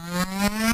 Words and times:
Nach 0.00 0.67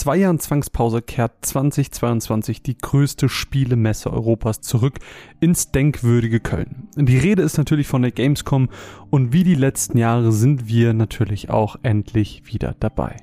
zwei 0.00 0.16
Jahren 0.16 0.38
Zwangspause 0.38 1.02
kehrt 1.02 1.44
2022 1.44 2.62
die 2.62 2.78
größte 2.78 3.28
Spielemesse 3.28 4.10
Europas 4.10 4.62
zurück 4.62 4.98
ins 5.40 5.72
denkwürdige 5.72 6.40
Köln. 6.40 6.88
Die 6.96 7.18
Rede 7.18 7.42
ist 7.42 7.58
natürlich 7.58 7.86
von 7.86 8.00
der 8.00 8.10
Gamescom 8.10 8.70
und 9.10 9.34
wie 9.34 9.44
die 9.44 9.54
letzten 9.54 9.98
Jahre 9.98 10.32
sind 10.32 10.66
wir 10.66 10.94
natürlich 10.94 11.50
auch 11.50 11.76
endlich 11.82 12.44
wieder 12.46 12.74
dabei. 12.80 13.14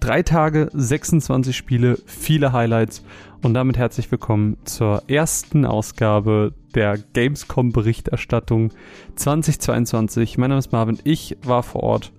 Drei 0.00 0.24
Tage, 0.24 0.70
26 0.72 1.56
Spiele, 1.56 2.00
viele 2.04 2.52
Highlights 2.52 3.04
und 3.42 3.54
damit 3.54 3.78
herzlich 3.78 4.10
willkommen 4.10 4.56
zur 4.64 5.04
ersten 5.06 5.64
Ausgabe 5.64 6.52
der 6.74 6.98
Gamescom 6.98 7.70
Berichterstattung 7.70 8.72
2022. 9.14 10.36
Mein 10.36 10.48
Name 10.48 10.58
ist 10.58 10.72
Marvin, 10.72 10.98
ich 11.04 11.36
war 11.44 11.62
vor 11.62 11.84
Ort 11.84 12.12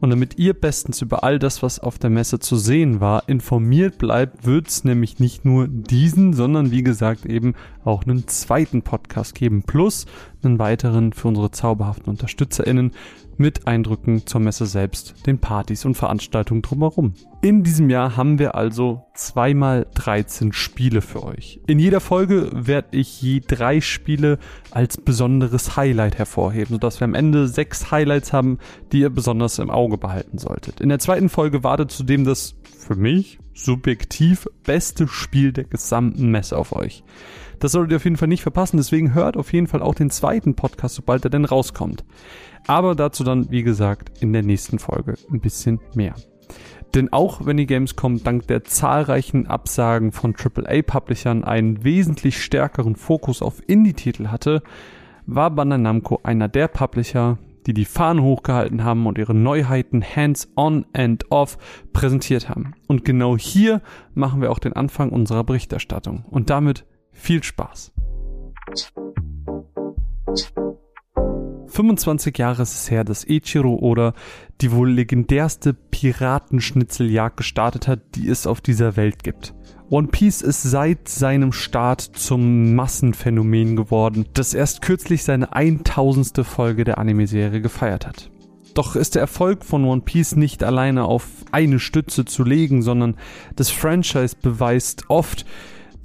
und 0.00 0.10
damit 0.10 0.38
ihr 0.38 0.54
bestens 0.54 1.02
über 1.02 1.24
all 1.24 1.38
das, 1.38 1.62
was 1.62 1.78
auf 1.78 1.98
der 1.98 2.10
Messe 2.10 2.38
zu 2.38 2.56
sehen 2.56 3.00
war, 3.00 3.28
informiert 3.28 3.98
bleibt, 3.98 4.46
wird 4.46 4.68
es 4.68 4.84
nämlich 4.84 5.18
nicht 5.18 5.44
nur 5.44 5.68
diesen, 5.68 6.32
sondern 6.32 6.70
wie 6.70 6.82
gesagt 6.82 7.24
eben 7.26 7.54
auch 7.84 8.04
einen 8.04 8.28
zweiten 8.28 8.82
Podcast 8.82 9.34
geben. 9.34 9.62
Plus 9.62 10.06
einen 10.46 10.58
weiteren 10.58 11.12
für 11.12 11.28
unsere 11.28 11.50
zauberhaften 11.50 12.10
UnterstützerInnen 12.10 12.92
mit 13.38 13.66
Eindrücken 13.66 14.26
zur 14.26 14.40
Messe 14.40 14.66
selbst, 14.66 15.26
den 15.26 15.38
Partys 15.38 15.84
und 15.84 15.94
Veranstaltungen 15.94 16.62
drumherum. 16.62 17.14
In 17.42 17.62
diesem 17.62 17.90
Jahr 17.90 18.16
haben 18.16 18.38
wir 18.38 18.54
also 18.54 19.04
zweimal 19.14 19.86
13 19.94 20.52
Spiele 20.52 21.02
für 21.02 21.22
euch. 21.22 21.60
In 21.66 21.78
jeder 21.78 22.00
Folge 22.00 22.50
werde 22.52 22.96
ich 22.96 23.20
je 23.20 23.42
drei 23.46 23.80
Spiele 23.80 24.38
als 24.70 24.96
besonderes 24.96 25.76
Highlight 25.76 26.16
hervorheben, 26.16 26.76
sodass 26.76 27.00
wir 27.00 27.04
am 27.04 27.14
Ende 27.14 27.48
sechs 27.48 27.90
Highlights 27.90 28.32
haben, 28.32 28.58
die 28.92 29.00
ihr 29.00 29.10
besonders 29.10 29.58
im 29.58 29.70
Auge 29.70 29.98
behalten 29.98 30.38
solltet. 30.38 30.80
In 30.80 30.88
der 30.88 30.98
zweiten 30.98 31.28
Folge 31.28 31.62
wartet 31.62 31.90
zudem 31.90 32.24
das 32.24 32.54
für 32.78 32.96
mich 32.96 33.38
subjektiv 33.54 34.46
beste 34.64 35.08
Spiel 35.08 35.52
der 35.52 35.64
gesamten 35.64 36.30
Messe 36.30 36.56
auf 36.56 36.74
euch. 36.74 37.02
Das 37.58 37.72
solltet 37.72 37.92
ihr 37.92 37.96
auf 37.96 38.04
jeden 38.04 38.16
Fall 38.16 38.28
nicht 38.28 38.42
verpassen, 38.42 38.76
deswegen 38.76 39.14
hört 39.14 39.36
auf 39.36 39.52
jeden 39.52 39.66
Fall 39.66 39.82
auch 39.82 39.94
den 39.94 40.10
zweiten 40.10 40.54
Podcast, 40.54 40.96
sobald 40.96 41.24
er 41.24 41.30
denn 41.30 41.44
rauskommt. 41.44 42.04
Aber 42.66 42.94
dazu 42.94 43.24
dann, 43.24 43.50
wie 43.50 43.62
gesagt, 43.62 44.20
in 44.20 44.32
der 44.32 44.42
nächsten 44.42 44.78
Folge 44.78 45.14
ein 45.30 45.40
bisschen 45.40 45.80
mehr. 45.94 46.14
Denn 46.94 47.12
auch 47.12 47.44
wenn 47.44 47.56
die 47.56 47.66
Gamescom 47.66 48.22
dank 48.22 48.46
der 48.46 48.64
zahlreichen 48.64 49.46
Absagen 49.46 50.12
von 50.12 50.34
AAA-Publishern 50.34 51.44
einen 51.44 51.84
wesentlich 51.84 52.42
stärkeren 52.42 52.96
Fokus 52.96 53.42
auf 53.42 53.62
Indie-Titel 53.66 54.28
hatte, 54.28 54.62
war 55.26 55.50
Bandai 55.50 55.78
Namco 55.78 56.20
einer 56.22 56.48
der 56.48 56.68
Publisher, 56.68 57.38
die 57.66 57.74
die 57.74 57.84
Fahnen 57.84 58.22
hochgehalten 58.22 58.84
haben 58.84 59.06
und 59.06 59.18
ihre 59.18 59.34
Neuheiten 59.34 60.02
hands-on 60.02 60.86
and 60.92 61.30
off 61.30 61.58
präsentiert 61.92 62.48
haben. 62.48 62.74
Und 62.86 63.04
genau 63.04 63.36
hier 63.36 63.82
machen 64.14 64.40
wir 64.40 64.52
auch 64.52 64.60
den 64.60 64.72
Anfang 64.72 65.10
unserer 65.10 65.42
Berichterstattung. 65.42 66.24
Und 66.30 66.48
damit 66.48 66.86
viel 67.16 67.42
Spaß. 67.42 67.92
25 71.68 72.38
Jahre 72.38 72.62
ist 72.62 72.74
es 72.74 72.90
her, 72.90 73.04
dass 73.04 73.24
Ichiro 73.24 73.76
Oda 73.80 74.14
die 74.60 74.72
wohl 74.72 74.90
legendärste 74.90 75.74
Piratenschnitzeljagd 75.74 77.36
gestartet 77.36 77.86
hat, 77.88 78.00
die 78.14 78.28
es 78.28 78.46
auf 78.46 78.60
dieser 78.60 78.96
Welt 78.96 79.22
gibt. 79.22 79.54
One 79.88 80.08
Piece 80.08 80.42
ist 80.42 80.62
seit 80.62 81.08
seinem 81.08 81.52
Start 81.52 82.00
zum 82.00 82.74
Massenphänomen 82.74 83.76
geworden, 83.76 84.26
das 84.34 84.52
erst 84.54 84.82
kürzlich 84.82 85.22
seine 85.22 85.52
1000. 85.52 86.44
Folge 86.44 86.84
der 86.84 86.98
Anime-Serie 86.98 87.60
gefeiert 87.60 88.06
hat. 88.06 88.30
Doch 88.74 88.96
ist 88.96 89.14
der 89.14 89.22
Erfolg 89.22 89.64
von 89.64 89.84
One 89.84 90.02
Piece 90.02 90.36
nicht 90.36 90.64
alleine 90.64 91.04
auf 91.04 91.26
eine 91.52 91.78
Stütze 91.78 92.24
zu 92.24 92.42
legen, 92.42 92.82
sondern 92.82 93.16
das 93.54 93.70
Franchise 93.70 94.36
beweist 94.40 95.04
oft, 95.08 95.46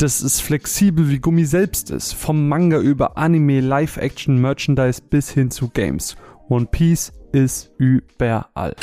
dass 0.01 0.21
es 0.23 0.39
flexibel 0.39 1.09
wie 1.09 1.19
Gummi 1.19 1.45
selbst 1.45 1.91
ist. 1.91 2.13
Vom 2.13 2.49
Manga 2.49 2.79
über 2.79 3.17
Anime, 3.17 3.59
Live-Action, 3.59 4.41
Merchandise 4.41 4.99
bis 4.99 5.29
hin 5.29 5.51
zu 5.51 5.69
Games. 5.69 6.15
One 6.49 6.65
Piece 6.65 7.13
ist 7.31 7.71
überall. 7.77 8.75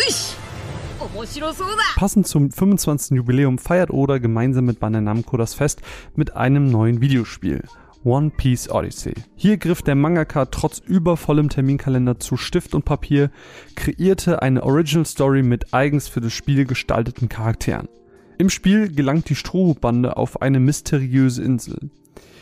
Passend 1.96 2.28
zum 2.28 2.52
25. 2.52 3.16
Jubiläum 3.16 3.58
feiert 3.58 3.90
Oda 3.90 4.18
gemeinsam 4.18 4.66
mit 4.66 4.78
Bandai 4.78 5.00
Namco 5.00 5.36
das 5.36 5.54
Fest 5.54 5.82
mit 6.14 6.36
einem 6.36 6.70
neuen 6.70 7.00
Videospiel. 7.00 7.64
One 8.04 8.30
Piece 8.30 8.70
Odyssey. 8.70 9.14
Hier 9.34 9.56
griff 9.56 9.82
der 9.82 9.96
Mangaka 9.96 10.46
trotz 10.46 10.78
übervollem 10.78 11.48
Terminkalender 11.48 12.20
zu 12.20 12.36
Stift 12.36 12.76
und 12.76 12.84
Papier, 12.84 13.32
kreierte 13.74 14.40
eine 14.40 14.62
Original 14.62 15.04
Story 15.04 15.42
mit 15.42 15.74
eigens 15.74 16.06
für 16.06 16.20
das 16.20 16.32
Spiel 16.32 16.64
gestalteten 16.64 17.28
Charakteren. 17.28 17.88
Im 18.38 18.50
Spiel 18.50 18.94
gelangt 18.94 19.28
die 19.30 19.34
Strohbande 19.34 20.16
auf 20.16 20.42
eine 20.42 20.60
mysteriöse 20.60 21.42
Insel. 21.42 21.90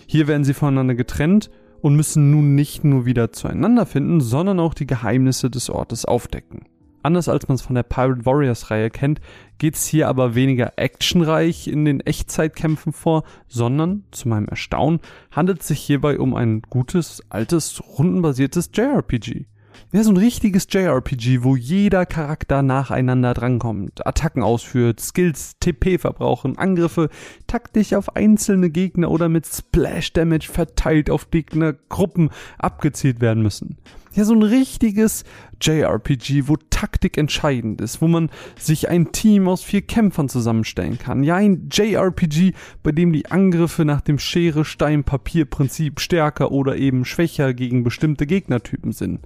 Hier 0.07 0.29
werden 0.29 0.45
sie 0.45 0.53
voneinander 0.53 0.95
getrennt 0.95 1.51
und 1.81 1.97
müssen 1.97 2.31
nun 2.31 2.55
nicht 2.55 2.85
nur 2.85 3.07
wieder 3.07 3.33
zueinander 3.33 3.87
finden, 3.87 4.21
sondern 4.21 4.61
auch 4.61 4.75
die 4.75 4.87
Geheimnisse 4.87 5.49
des 5.49 5.71
Ortes 5.71 6.05
aufdecken. 6.05 6.67
Anders 7.03 7.31
als 7.31 7.49
man 7.49 7.55
es 7.55 7.63
von 7.63 7.77
der 7.77 7.83
Pirate 7.83 8.27
Warriors 8.27 8.71
Reihe 8.71 8.91
kennt, 8.91 9.23
geht 9.57 9.77
es 9.77 9.87
hier 9.87 10.09
aber 10.09 10.35
weniger 10.35 10.75
actionreich 10.77 11.67
in 11.67 11.87
den 11.87 12.01
Echtzeitkämpfen 12.01 12.93
vor, 12.93 13.25
sondern, 13.49 14.05
zu 14.11 14.29
meinem 14.29 14.49
Erstaunen, 14.49 15.01
handelt 15.31 15.63
es 15.63 15.69
sich 15.69 15.81
hierbei 15.81 16.19
um 16.19 16.35
ein 16.35 16.61
gutes, 16.69 17.23
altes, 17.31 17.83
rundenbasiertes 17.97 18.71
JRPG. 18.75 19.47
Ja, 19.93 20.03
so 20.03 20.11
ein 20.11 20.17
richtiges 20.17 20.67
JRPG, 20.71 21.43
wo 21.43 21.57
jeder 21.57 22.07
Charakter 22.07 22.63
nacheinander 22.63 23.35
drankommt, 23.35 24.07
Attacken 24.07 24.43
ausführt, 24.43 25.01
Skills, 25.01 25.57
TP 25.61 25.99
verbrauchen, 25.99 26.59
Angriffe 26.59 27.09
taktisch 27.47 27.93
auf 27.95 28.17
einzelne 28.17 28.71
Gegner 28.71 29.11
oder 29.11 29.29
mit 29.29 29.47
Splash 29.47 30.13
Damage 30.13 30.49
verteilt 30.51 31.09
auf 31.09 31.31
Gegnergruppen 31.31 32.31
abgezielt 32.59 33.21
werden 33.21 33.43
müssen. 33.43 33.79
Ja, 34.17 34.25
so 34.25 34.35
ein 34.35 34.43
richtiges 34.43 35.25
JRPG, 35.61 36.49
wo 36.49 36.57
Taktik 36.57 37.19
entscheidend 37.19 37.83
ist, 37.83 38.01
wo 38.01 38.09
man 38.09 38.31
sich 38.59 38.89
ein 38.89 39.13
Team 39.13 39.47
aus 39.47 39.63
vier 39.63 39.83
Kämpfern 39.83 40.31
zusammenstellen 40.31 40.99
kann. 40.99 41.23
Ja, 41.23 41.37
ein 41.37 41.69
JRPG, 41.71 42.53
bei 42.83 42.93
dem 42.93 43.13
die 43.13 43.27
Angriffe 43.31 43.85
nach 43.85 44.01
dem 44.01 44.19
Schere-Stein-Papier-Prinzip 44.19 46.01
stärker 46.01 46.51
oder 46.51 46.77
eben 46.77 47.05
schwächer 47.05 47.53
gegen 47.53 47.85
bestimmte 47.85 48.27
Gegnertypen 48.27 48.93
sind 48.93 49.21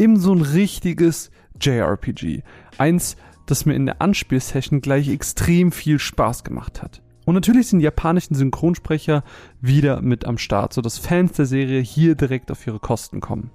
eben 0.00 0.18
so 0.18 0.34
ein 0.34 0.42
richtiges 0.42 1.30
JRPG. 1.60 2.42
Eins, 2.78 3.16
das 3.46 3.66
mir 3.66 3.74
in 3.74 3.86
der 3.86 4.00
Anspielsession 4.00 4.80
gleich 4.80 5.08
extrem 5.08 5.72
viel 5.72 5.98
Spaß 5.98 6.44
gemacht 6.44 6.82
hat. 6.82 7.02
Und 7.26 7.34
natürlich 7.34 7.68
sind 7.68 7.80
die 7.80 7.84
japanischen 7.84 8.34
Synchronsprecher 8.34 9.22
wieder 9.60 10.00
mit 10.00 10.24
am 10.24 10.38
Start, 10.38 10.72
sodass 10.72 10.98
Fans 10.98 11.32
der 11.32 11.46
Serie 11.46 11.80
hier 11.80 12.14
direkt 12.14 12.50
auf 12.50 12.66
ihre 12.66 12.80
Kosten 12.80 13.20
kommen. 13.20 13.50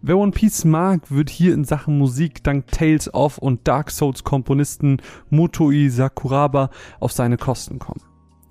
Wer 0.00 0.18
One 0.18 0.32
Piece 0.32 0.64
mag, 0.64 1.10
wird 1.10 1.30
hier 1.30 1.54
in 1.54 1.64
Sachen 1.64 1.96
Musik 1.96 2.42
dank 2.42 2.66
Tales 2.68 3.12
of 3.12 3.38
und 3.38 3.66
Dark 3.68 3.90
Souls 3.90 4.24
Komponisten 4.24 4.98
Motoi 5.30 5.88
Sakuraba 5.88 6.70
auf 7.00 7.12
seine 7.12 7.36
Kosten 7.36 7.78
kommen. 7.78 8.02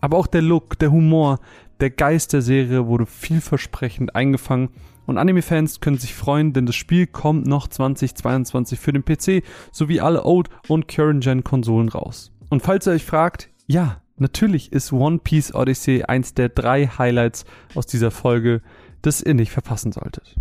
Aber 0.02 0.18
auch 0.18 0.28
der 0.28 0.42
Look, 0.42 0.80
der 0.80 0.92
Humor, 0.92 1.40
der 1.80 1.90
Geist 1.90 2.34
der 2.34 2.42
Serie 2.42 2.88
wurde 2.88 3.06
vielversprechend 3.06 4.16
eingefangen 4.16 4.70
und 5.06 5.18
Anime-Fans 5.18 5.80
können 5.80 5.98
sich 5.98 6.14
freuen, 6.14 6.54
denn 6.54 6.66
das 6.66 6.76
Spiel 6.76 7.08
kommt 7.08 7.48
noch 7.48 7.68
2022 7.68 8.80
für 8.80 8.94
den 8.94 9.04
PC 9.04 9.44
sowie 9.72 10.02
alle 10.02 10.26
Old- 10.26 10.50
und 10.68 10.88
Current-Gen-Konsolen 10.88 11.90
raus. 11.90 12.32
Und 12.50 12.62
falls 12.62 12.88
ihr 12.88 12.94
euch 12.94 13.06
fragt, 13.06 13.50
ja, 13.68 14.02
natürlich 14.18 14.72
ist 14.72 14.94
One 14.94 15.20
Piece 15.20 15.54
Odyssey 15.54 16.04
eins 16.04 16.34
der 16.34 16.50
drei 16.50 16.88
Highlights 16.88 17.46
aus 17.76 17.88
dieser 17.88 18.12
Folge, 18.12 18.62
das 19.02 19.22
ihr 19.22 19.34
nicht 19.34 19.52
verpassen 19.52 19.92
solltet. 19.92 20.36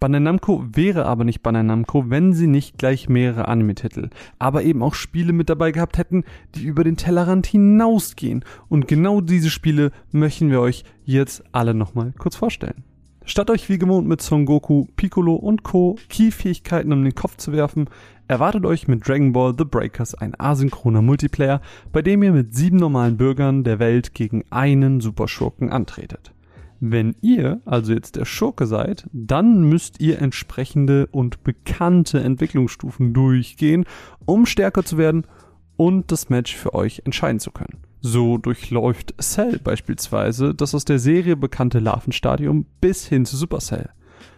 Bandai 0.00 0.20
Namco 0.20 0.64
wäre 0.72 1.06
aber 1.06 1.24
nicht 1.24 1.42
Bandai 1.42 1.62
Namco, 1.62 2.08
wenn 2.08 2.32
sie 2.32 2.46
nicht 2.46 2.78
gleich 2.78 3.08
mehrere 3.08 3.48
Anime-Titel, 3.48 4.10
aber 4.38 4.62
eben 4.62 4.82
auch 4.82 4.94
Spiele 4.94 5.32
mit 5.32 5.50
dabei 5.50 5.72
gehabt 5.72 5.98
hätten, 5.98 6.24
die 6.54 6.64
über 6.64 6.84
den 6.84 6.96
Tellerrand 6.96 7.46
hinausgehen. 7.46 8.44
Und 8.68 8.86
genau 8.86 9.20
diese 9.20 9.50
Spiele 9.50 9.90
möchten 10.12 10.50
wir 10.50 10.60
euch 10.60 10.84
jetzt 11.04 11.42
alle 11.52 11.74
nochmal 11.74 12.12
kurz 12.16 12.36
vorstellen. 12.36 12.84
Statt 13.24 13.50
euch 13.50 13.68
wie 13.68 13.78
gewohnt 13.78 14.08
mit 14.08 14.22
Son 14.22 14.46
Goku, 14.46 14.86
Piccolo 14.96 15.34
und 15.34 15.62
Co. 15.62 15.96
Key-Fähigkeiten 16.08 16.92
um 16.92 17.04
den 17.04 17.14
Kopf 17.14 17.36
zu 17.36 17.52
werfen, 17.52 17.90
erwartet 18.26 18.64
euch 18.64 18.88
mit 18.88 19.06
Dragon 19.06 19.32
Ball 19.32 19.54
The 19.56 19.64
Breakers 19.64 20.14
ein 20.14 20.32
asynchroner 20.38 21.02
Multiplayer, 21.02 21.60
bei 21.92 22.00
dem 22.00 22.22
ihr 22.22 22.32
mit 22.32 22.54
sieben 22.54 22.78
normalen 22.78 23.18
Bürgern 23.18 23.64
der 23.64 23.80
Welt 23.80 24.14
gegen 24.14 24.44
einen 24.48 25.00
Superschurken 25.00 25.70
antretet. 25.70 26.32
Wenn 26.80 27.16
ihr 27.20 27.60
also 27.64 27.92
jetzt 27.92 28.16
der 28.16 28.24
Schurke 28.24 28.66
seid, 28.66 29.08
dann 29.12 29.62
müsst 29.62 30.00
ihr 30.00 30.20
entsprechende 30.20 31.06
und 31.08 31.42
bekannte 31.42 32.20
Entwicklungsstufen 32.20 33.12
durchgehen, 33.12 33.84
um 34.24 34.46
stärker 34.46 34.84
zu 34.84 34.96
werden 34.96 35.24
und 35.76 36.12
das 36.12 36.28
Match 36.28 36.54
für 36.54 36.74
euch 36.74 37.02
entscheiden 37.04 37.40
zu 37.40 37.50
können. 37.50 37.78
So 38.00 38.38
durchläuft 38.38 39.14
Cell 39.20 39.58
beispielsweise 39.58 40.54
das 40.54 40.74
aus 40.74 40.84
der 40.84 41.00
Serie 41.00 41.36
bekannte 41.36 41.80
Larvenstadium 41.80 42.66
bis 42.80 43.06
hin 43.06 43.26
zu 43.26 43.36
Supercell. 43.36 43.90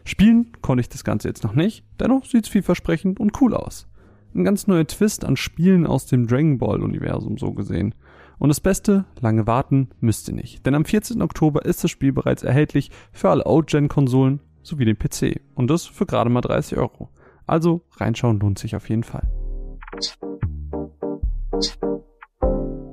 Spielen 0.04 0.52
konnte 0.62 0.80
ich 0.80 0.88
das 0.88 1.04
Ganze 1.04 1.28
jetzt 1.28 1.44
noch 1.44 1.54
nicht, 1.54 1.84
dennoch 1.98 2.24
sieht's 2.24 2.48
vielversprechend 2.48 3.20
und 3.20 3.38
cool 3.40 3.54
aus. 3.54 3.86
Ein 4.34 4.44
ganz 4.44 4.66
neuer 4.66 4.86
Twist 4.86 5.24
an 5.24 5.36
Spielen 5.36 5.86
aus 5.86 6.06
dem 6.06 6.26
Dragon 6.26 6.56
Ball 6.56 6.82
Universum 6.82 7.36
so 7.36 7.52
gesehen. 7.52 7.94
Und 8.40 8.48
das 8.48 8.60
Beste, 8.60 9.04
lange 9.20 9.46
warten 9.46 9.90
müsst 10.00 10.26
ihr 10.28 10.34
nicht, 10.34 10.64
denn 10.64 10.74
am 10.74 10.86
14. 10.86 11.20
Oktober 11.20 11.66
ist 11.66 11.84
das 11.84 11.90
Spiel 11.90 12.10
bereits 12.10 12.42
erhältlich 12.42 12.90
für 13.12 13.28
alle 13.28 13.44
Old-Gen-Konsolen 13.44 14.40
sowie 14.62 14.86
den 14.86 14.98
PC 14.98 15.42
und 15.54 15.68
das 15.68 15.84
für 15.84 16.06
gerade 16.06 16.30
mal 16.30 16.40
30 16.40 16.78
Euro. 16.78 17.10
Also 17.46 17.82
reinschauen 17.96 18.40
lohnt 18.40 18.58
sich 18.58 18.74
auf 18.74 18.88
jeden 18.88 19.04
Fall 19.04 19.28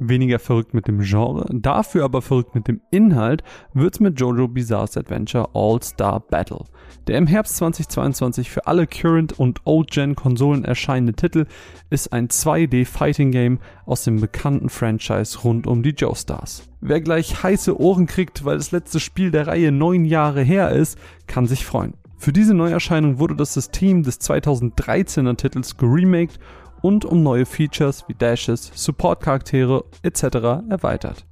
weniger 0.09 0.39
verrückt 0.39 0.73
mit 0.73 0.87
dem 0.87 0.99
Genre, 1.01 1.45
dafür 1.51 2.03
aber 2.03 2.21
verrückt 2.21 2.55
mit 2.55 2.67
dem 2.67 2.81
Inhalt, 2.91 3.43
wird's 3.73 3.99
mit 3.99 4.19
Jojo 4.19 4.47
Bizarre's 4.47 4.97
Adventure 4.97 5.49
All-Star 5.53 6.19
Battle. 6.19 6.65
Der 7.07 7.17
im 7.17 7.27
Herbst 7.27 7.57
2022 7.57 8.49
für 8.49 8.67
alle 8.67 8.87
Current 8.87 9.39
und 9.39 9.61
Old-Gen 9.65 10.15
Konsolen 10.15 10.65
erscheinende 10.65 11.13
Titel 11.13 11.45
ist 11.89 12.11
ein 12.13 12.27
2D 12.27 12.85
Fighting 12.85 13.31
Game 13.31 13.59
aus 13.85 14.03
dem 14.03 14.19
bekannten 14.19 14.69
Franchise 14.69 15.39
rund 15.43 15.67
um 15.67 15.83
die 15.83 15.91
Joestars. 15.91 16.67
Wer 16.81 17.01
gleich 17.01 17.43
heiße 17.43 17.79
Ohren 17.79 18.05
kriegt, 18.05 18.45
weil 18.45 18.57
das 18.57 18.71
letzte 18.71 18.99
Spiel 18.99 19.31
der 19.31 19.47
Reihe 19.47 19.71
neun 19.71 20.05
Jahre 20.05 20.41
her 20.41 20.71
ist, 20.71 20.97
kann 21.27 21.47
sich 21.47 21.65
freuen. 21.65 21.93
Für 22.19 22.33
diese 22.33 22.55
Neuerscheinung 22.55 23.19
wurde 23.19 23.35
das 23.35 23.53
System 23.53 24.03
des 24.03 24.19
2013er 24.19 25.37
Titels 25.37 25.77
geremaked 25.77 26.39
und 26.81 27.05
um 27.05 27.23
neue 27.23 27.45
Features 27.45 28.05
wie 28.07 28.13
Dashes, 28.13 28.71
Support-Charaktere 28.73 29.85
etc. 30.03 30.23
erweitert. 30.69 31.25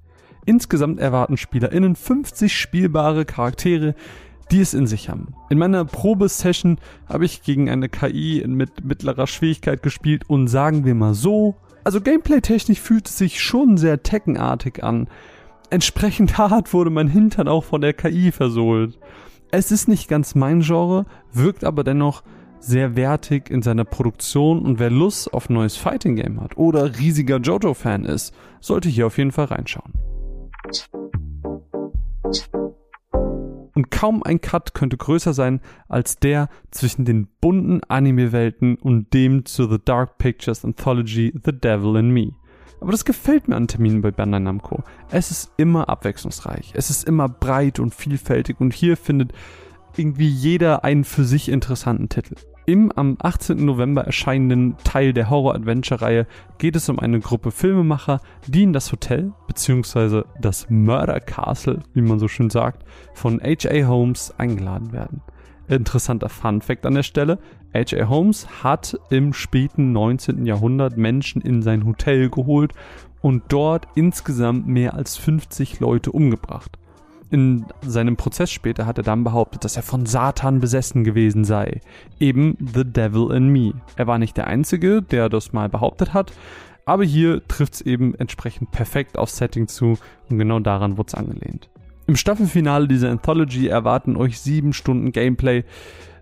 Insgesamt 0.46 1.00
erwarten 1.00 1.38
SpielerInnen 1.38 1.96
50 1.96 2.56
spielbare 2.56 3.26
Charaktere, 3.26 3.96
die 4.52 4.62
es 4.62 4.74
in 4.74 4.86
sich 4.86 5.10
haben. 5.10 5.34
In 5.50 5.58
meiner 5.58 5.86
Probesession 5.86 6.78
habe 7.08 7.26
ich 7.26 7.42
gegen 7.42 7.70
eine 7.70 7.90
KI 7.90 8.44
mit 8.48 8.84
mittlerer 8.84 9.28
Schwierigkeit 9.28 9.82
gespielt 9.82 10.30
und 10.30 10.48
sagen 10.48 10.86
wir 10.86 10.94
mal 10.94 11.16
so, 11.16 11.56
also 11.84 12.02
gameplay-technisch 12.02 12.80
fühlt 12.80 13.08
es 13.08 13.18
sich 13.18 13.42
schon 13.42 13.78
sehr 13.78 14.04
Teckenartig 14.04 14.84
an. 14.84 15.08
Entsprechend 15.70 16.38
hart 16.38 16.74
wurde 16.74 16.90
mein 16.90 17.08
Hintern 17.08 17.48
auch 17.48 17.64
von 17.64 17.82
der 17.82 17.94
KI 17.94 18.32
versohlt. 18.32 19.00
Es 19.52 19.72
ist 19.72 19.88
nicht 19.88 20.08
ganz 20.08 20.36
mein 20.36 20.62
Genre, 20.62 21.06
wirkt 21.32 21.64
aber 21.64 21.84
dennoch 21.84 22.24
sehr 22.66 22.96
wertig 22.96 23.50
in 23.50 23.62
seiner 23.62 23.86
Produktion 23.86 24.66
und 24.66 24.80
wer 24.80 24.90
Lust 24.90 25.34
auf 25.34 25.50
neues 25.50 25.78
Fighting 25.78 26.16
Game 26.16 26.42
hat 26.42 26.58
oder 26.58 26.98
riesiger 26.98 27.38
Jojo-Fan 27.38 28.06
ist, 28.06 28.34
sollte 28.60 28.90
hier 28.90 29.08
auf 29.08 29.18
jeden 29.18 29.32
Fall 29.32 29.46
reinschauen. 29.46 29.94
Und 33.76 33.92
kaum 33.92 34.24
ein 34.24 34.42
Cut 34.42 34.74
könnte 34.74 34.98
größer 34.98 35.34
sein 35.34 35.60
als 35.90 36.18
der 36.18 36.50
zwischen 36.72 37.06
den 37.06 37.28
bunten 37.42 37.82
Anime-Welten 37.84 38.76
und 38.78 39.14
dem 39.14 39.46
zu 39.46 39.70
The 39.70 39.80
Dark 39.84 40.18
Pictures 40.18 40.64
Anthology 40.64 41.34
The 41.44 41.52
Devil 41.52 41.98
in 41.98 42.10
Me. 42.10 42.32
Aber 42.82 42.92
das 42.92 43.06
gefällt 43.06 43.48
mir 43.48 43.58
an 43.58 43.68
Terminen 43.68 44.02
bei 44.02 44.12
Bandai 44.12 44.40
Namco. 44.40 44.84
Es 45.10 45.30
ist 45.30 45.52
immer 45.58 45.90
abwechslungsreich, 45.90 46.74
es 46.76 46.90
ist 46.90 47.08
immer 47.08 47.30
breit 47.30 47.80
und 47.80 47.94
vielfältig 47.94 48.60
und 48.60 48.74
hier 48.74 48.98
findet 48.98 49.34
irgendwie 49.98 50.28
jeder 50.28 50.84
einen 50.84 51.04
für 51.04 51.24
sich 51.24 51.50
interessanten 51.50 52.10
Titel. 52.10 52.36
Im 52.68 52.92
am 52.92 53.18
18. 53.22 53.64
November 53.64 54.06
erscheinenden 54.06 54.76
Teil 54.84 55.14
der 55.14 55.30
Horror-Adventure-Reihe 55.30 56.26
geht 56.58 56.76
es 56.76 56.90
um 56.90 56.98
eine 56.98 57.20
Gruppe 57.20 57.52
Filmemacher, 57.52 58.22
die 58.48 58.64
in 58.64 58.74
das 58.74 58.92
Hotel 58.92 59.34
bzw. 59.46 60.24
das 60.42 60.68
Murder 60.72 61.20
Castle, 61.20 61.84
wie 61.94 62.02
man 62.02 62.18
so 62.18 62.28
schön 62.28 62.50
sagt, 62.50 62.84
von 63.14 63.40
H.A. 63.40 63.86
Holmes 63.88 64.34
eingeladen 64.40 64.94
werden. 64.94 65.22
Interessanter 65.68 66.30
Fun 66.30 66.62
Fact 66.62 66.88
an 66.88 66.96
der 66.96 67.04
Stelle: 67.04 67.38
H.A. 67.72 68.10
Holmes 68.10 68.64
hat 68.64 69.00
im 69.12 69.34
späten 69.34 69.92
19. 69.92 70.48
Jahrhundert 70.48 70.98
Menschen 70.98 71.44
in 71.44 71.62
sein 71.62 71.86
Hotel 71.86 72.32
geholt 72.32 72.74
und 73.22 73.44
dort 73.50 73.88
insgesamt 73.94 74.66
mehr 74.66 74.96
als 74.96 75.18
50 75.18 75.80
Leute 75.80 76.12
umgebracht. 76.12 76.80
In 77.32 77.66
seinem 77.82 78.18
Prozess 78.18 78.52
später 78.52 78.86
hat 78.86 78.98
er 78.98 79.04
dann 79.04 79.24
behauptet, 79.24 79.64
dass 79.64 79.76
er 79.76 79.84
von 79.84 80.06
Satan 80.06 80.60
besessen 80.60 81.04
gewesen 81.04 81.44
sei. 81.44 81.82
Eben 82.20 82.56
The 82.74 82.84
Devil 82.84 83.32
in 83.32 83.50
Me. 83.50 83.74
Er 83.96 84.08
war 84.08 84.20
nicht 84.20 84.38
der 84.38 84.48
Einzige, 84.48 85.02
der 85.02 85.30
das 85.30 85.52
mal 85.52 85.68
behauptet 85.68 86.14
hat, 86.14 86.34
aber 86.86 87.04
hier 87.04 87.46
trifft 87.48 87.76
es 87.76 87.82
eben 87.82 88.14
entsprechend 88.16 88.72
perfekt 88.72 89.18
aufs 89.18 89.38
Setting 89.38 89.68
zu 89.68 89.98
und 90.30 90.38
genau 90.38 90.60
daran 90.60 90.98
wurde 90.98 91.08
es 91.08 91.16
angelehnt. 91.16 91.70
Im 92.08 92.16
Staffelfinale 92.16 92.88
dieser 92.88 93.10
Anthology 93.10 93.68
erwarten 93.68 94.16
euch 94.16 94.40
sieben 94.40 94.74
Stunden 94.74 95.12
Gameplay, 95.12 95.64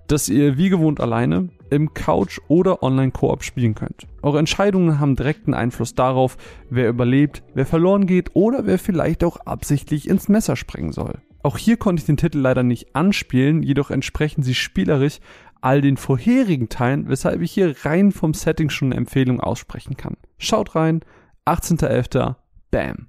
das 0.08 0.30
ihr 0.30 0.58
wie 0.58 0.70
gewohnt 0.70 1.02
alleine 1.02 1.50
im 1.74 1.94
Couch 1.94 2.40
oder 2.48 2.84
Online-Koop 2.84 3.44
spielen 3.44 3.76
könnt. 3.76 4.08
Eure 4.22 4.40
Entscheidungen 4.40 5.00
haben 5.00 5.16
direkten 5.16 5.54
Einfluss 5.54 5.96
darauf, 5.96 6.38
wer 6.70 6.90
überlebt, 6.90 7.44
wer 7.54 7.66
verloren 7.66 8.06
geht 8.06 8.36
oder 8.36 8.66
wer 8.66 8.80
vielleicht 8.80 9.24
auch 9.24 9.38
absichtlich 9.38 10.08
ins 10.08 10.30
Messer 10.30 10.56
springen 10.56 10.92
soll. 10.92 11.20
Auch 11.44 11.58
hier 11.58 11.76
konnte 11.78 12.00
ich 12.00 12.06
den 12.06 12.18
Titel 12.18 12.40
leider 12.40 12.64
nicht 12.64 12.96
anspielen, 12.96 13.64
jedoch 13.64 13.92
entsprechen 13.92 14.44
sie 14.44 14.56
spielerisch 14.56 15.20
all 15.60 15.82
den 15.82 15.98
vorherigen 15.98 16.70
Teilen, 16.70 17.08
weshalb 17.10 17.42
ich 17.42 17.52
hier 17.52 17.76
rein 17.84 18.12
vom 18.12 18.34
Setting 18.34 18.70
schon 18.70 18.90
eine 18.90 18.98
Empfehlung 18.98 19.40
aussprechen 19.40 19.98
kann. 19.98 20.18
Schaut 20.38 20.76
rein, 20.76 21.02
18.11. 21.46 22.36
Bam. 22.72 23.08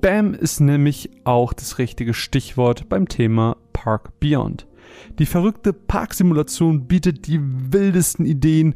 Bam 0.00 0.34
ist 0.34 0.60
nämlich 0.60 1.10
auch 1.24 1.52
das 1.52 1.78
richtige 1.78 2.14
Stichwort 2.14 2.88
beim 2.88 3.08
Thema 3.08 3.56
Park 3.72 4.18
Beyond. 4.20 4.66
Die 5.18 5.26
verrückte 5.26 5.72
Parksimulation 5.72 6.86
bietet 6.86 7.26
die 7.26 7.40
wildesten 7.42 8.26
Ideen, 8.26 8.74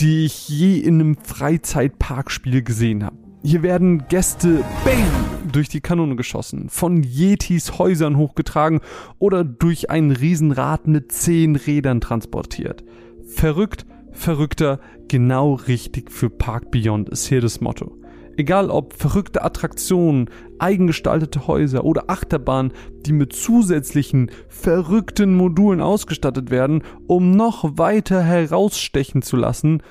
die 0.00 0.24
ich 0.24 0.48
je 0.48 0.78
in 0.78 0.94
einem 0.94 1.16
Freizeitparkspiel 1.16 2.62
gesehen 2.62 3.04
habe. 3.04 3.16
Hier 3.42 3.62
werden 3.62 4.06
Gäste 4.08 4.62
bang, 4.84 5.50
durch 5.50 5.68
die 5.68 5.80
Kanone 5.80 6.14
geschossen, 6.14 6.68
von 6.68 7.02
Yetis 7.02 7.78
Häusern 7.78 8.16
hochgetragen 8.16 8.80
oder 9.18 9.44
durch 9.44 9.90
ein 9.90 10.10
Riesenrad 10.10 10.86
mit 10.86 11.10
zehn 11.12 11.56
Rädern 11.56 12.00
transportiert. 12.00 12.84
Verrückt, 13.26 13.86
verrückter, 14.12 14.80
genau 15.08 15.54
richtig 15.54 16.10
für 16.10 16.28
Park 16.28 16.70
Beyond 16.70 17.08
ist 17.08 17.26
hier 17.26 17.40
das 17.40 17.60
Motto. 17.60 17.99
Egal 18.40 18.70
ob 18.70 18.94
verrückte 18.94 19.44
Attraktionen, 19.44 20.30
eigengestaltete 20.58 21.46
Häuser 21.46 21.84
oder 21.84 22.04
Achterbahnen, 22.08 22.72
die 23.04 23.12
mit 23.12 23.34
zusätzlichen 23.34 24.30
verrückten 24.48 25.34
Modulen 25.34 25.82
ausgestattet 25.82 26.50
werden, 26.50 26.82
um 27.06 27.32
noch 27.32 27.76
weiter 27.76 28.22
herausstechen 28.22 29.20
zu 29.20 29.36
lassen, 29.36 29.82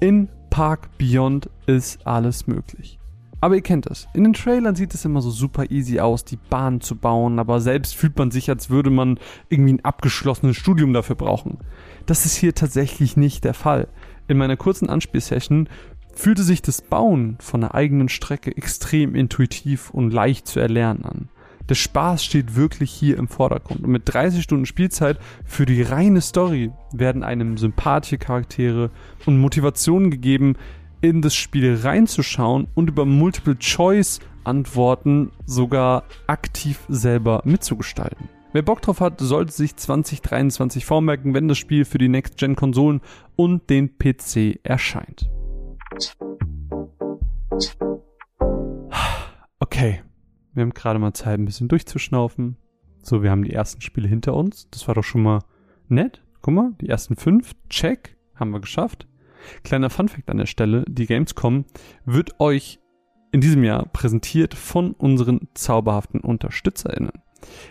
in 0.00 0.30
Park 0.48 0.96
Beyond 0.96 1.50
ist 1.66 2.06
alles 2.06 2.46
möglich. 2.46 2.98
Aber 3.42 3.54
ihr 3.54 3.60
kennt 3.60 3.84
das. 3.84 4.08
In 4.14 4.24
den 4.24 4.32
Trailern 4.32 4.76
sieht 4.76 4.94
es 4.94 5.04
immer 5.04 5.20
so 5.20 5.30
super 5.30 5.70
easy 5.70 6.00
aus, 6.00 6.24
die 6.24 6.38
Bahn 6.38 6.80
zu 6.80 6.96
bauen, 6.96 7.38
aber 7.38 7.60
selbst 7.60 7.94
fühlt 7.94 8.16
man 8.16 8.30
sich, 8.30 8.48
als 8.48 8.70
würde 8.70 8.88
man 8.88 9.18
irgendwie 9.50 9.74
ein 9.74 9.84
abgeschlossenes 9.84 10.56
Studium 10.56 10.94
dafür 10.94 11.16
brauchen. 11.16 11.58
Das 12.06 12.24
ist 12.24 12.36
hier 12.36 12.54
tatsächlich 12.54 13.18
nicht 13.18 13.44
der 13.44 13.52
Fall. 13.52 13.88
In 14.26 14.38
meiner 14.38 14.56
kurzen 14.56 14.88
Anspielsession 14.88 15.68
fühlte 16.20 16.42
sich 16.42 16.60
das 16.60 16.82
Bauen 16.82 17.38
von 17.40 17.62
der 17.62 17.74
eigenen 17.74 18.10
Strecke 18.10 18.54
extrem 18.54 19.14
intuitiv 19.14 19.88
und 19.90 20.12
leicht 20.12 20.46
zu 20.46 20.60
erlernen 20.60 21.02
an. 21.04 21.30
Der 21.70 21.74
Spaß 21.74 22.22
steht 22.22 22.56
wirklich 22.56 22.90
hier 22.90 23.16
im 23.16 23.26
Vordergrund 23.26 23.84
und 23.84 23.90
mit 23.90 24.02
30 24.04 24.42
Stunden 24.42 24.66
Spielzeit 24.66 25.18
für 25.46 25.64
die 25.64 25.80
reine 25.80 26.20
Story 26.20 26.72
werden 26.92 27.22
einem 27.22 27.56
sympathische 27.56 28.18
Charaktere 28.18 28.90
und 29.24 29.40
Motivationen 29.40 30.10
gegeben, 30.10 30.56
in 31.00 31.22
das 31.22 31.34
Spiel 31.34 31.78
reinzuschauen 31.82 32.68
und 32.74 32.90
über 32.90 33.06
Multiple-Choice-Antworten 33.06 35.30
sogar 35.46 36.04
aktiv 36.26 36.80
selber 36.88 37.40
mitzugestalten. 37.44 38.28
Wer 38.52 38.62
Bock 38.62 38.82
drauf 38.82 39.00
hat, 39.00 39.20
sollte 39.20 39.52
sich 39.52 39.74
2023 39.74 40.84
vormerken, 40.84 41.32
wenn 41.32 41.48
das 41.48 41.56
Spiel 41.56 41.86
für 41.86 41.98
die 41.98 42.08
Next-Gen-Konsolen 42.08 43.00
und 43.36 43.70
den 43.70 43.96
PC 43.96 44.58
erscheint. 44.64 45.30
Okay, 49.58 50.02
wir 50.54 50.62
haben 50.62 50.74
gerade 50.74 50.98
mal 50.98 51.12
Zeit, 51.12 51.38
ein 51.38 51.44
bisschen 51.44 51.68
durchzuschnaufen. 51.68 52.56
So, 53.02 53.22
wir 53.22 53.30
haben 53.30 53.44
die 53.44 53.52
ersten 53.52 53.80
Spiele 53.80 54.08
hinter 54.08 54.34
uns. 54.34 54.68
Das 54.70 54.86
war 54.86 54.94
doch 54.94 55.04
schon 55.04 55.22
mal 55.22 55.40
nett. 55.88 56.22
Guck 56.42 56.54
mal, 56.54 56.72
die 56.80 56.88
ersten 56.88 57.16
fünf, 57.16 57.54
check, 57.68 58.16
haben 58.34 58.50
wir 58.50 58.60
geschafft. 58.60 59.08
Kleiner 59.64 59.90
Funfact 59.90 60.30
an 60.30 60.36
der 60.36 60.46
Stelle, 60.46 60.84
die 60.86 61.06
Gamescom 61.06 61.64
wird 62.04 62.40
euch 62.40 62.78
in 63.32 63.40
diesem 63.40 63.64
Jahr 63.64 63.86
präsentiert 63.86 64.54
von 64.54 64.92
unseren 64.92 65.48
zauberhaften 65.54 66.20
UnterstützerInnen. 66.20 67.12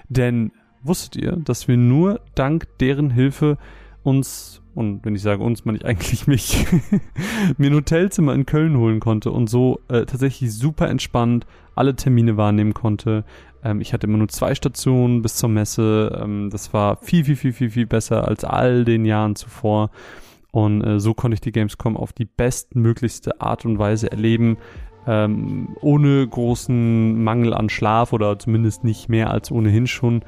Denn 0.07 0.51
wusstet 0.81 1.15
ihr, 1.15 1.35
dass 1.35 1.67
wir 1.67 1.77
nur 1.77 2.21
dank 2.35 2.67
deren 2.79 3.11
Hilfe 3.11 3.57
uns, 4.03 4.61
und 4.75 5.03
wenn 5.05 5.15
ich 5.15 5.21
sage 5.21 5.43
uns, 5.43 5.65
meine 5.65 5.77
ich 5.77 5.85
eigentlich 5.85 6.27
mich, 6.27 6.65
mir 7.57 7.69
ein 7.69 7.75
Hotelzimmer 7.75 8.33
in 8.33 8.45
Köln 8.45 8.77
holen 8.77 8.99
konnte 8.99 9.31
und 9.31 9.49
so 9.49 9.79
äh, 9.87 10.05
tatsächlich 10.05 10.53
super 10.53 10.89
entspannt 10.89 11.45
alle 11.75 11.95
Termine 11.95 12.35
wahrnehmen 12.35 12.73
konnte. 12.73 13.23
Ähm, 13.63 13.81
ich 13.81 13.93
hatte 13.93 14.07
immer 14.07 14.17
nur 14.17 14.27
zwei 14.27 14.53
Stationen 14.55 15.21
bis 15.21 15.35
zur 15.35 15.49
Messe. 15.49 16.19
Ähm, 16.21 16.49
das 16.49 16.73
war 16.73 16.97
viel, 16.97 17.23
viel, 17.23 17.37
viel, 17.37 17.53
viel, 17.53 17.69
viel 17.69 17.85
besser 17.85 18.27
als 18.27 18.43
all 18.43 18.83
den 18.83 19.05
Jahren 19.05 19.35
zuvor. 19.35 19.91
Und 20.51 20.83
äh, 20.83 20.99
so 20.99 21.13
konnte 21.13 21.35
ich 21.35 21.41
die 21.41 21.51
Gamescom 21.51 21.95
auf 21.95 22.11
die 22.11 22.25
bestmöglichste 22.25 23.39
Art 23.39 23.65
und 23.65 23.79
Weise 23.79 24.11
erleben 24.11 24.57
ähm, 25.07 25.75
ohne 25.81 26.27
großen 26.27 27.23
Mangel 27.23 27.53
an 27.53 27.69
Schlaf 27.69 28.13
oder 28.13 28.37
zumindest 28.37 28.83
nicht 28.83 29.09
mehr 29.09 29.31
als 29.31 29.51
ohnehin 29.51 29.87
schon. 29.87 30.21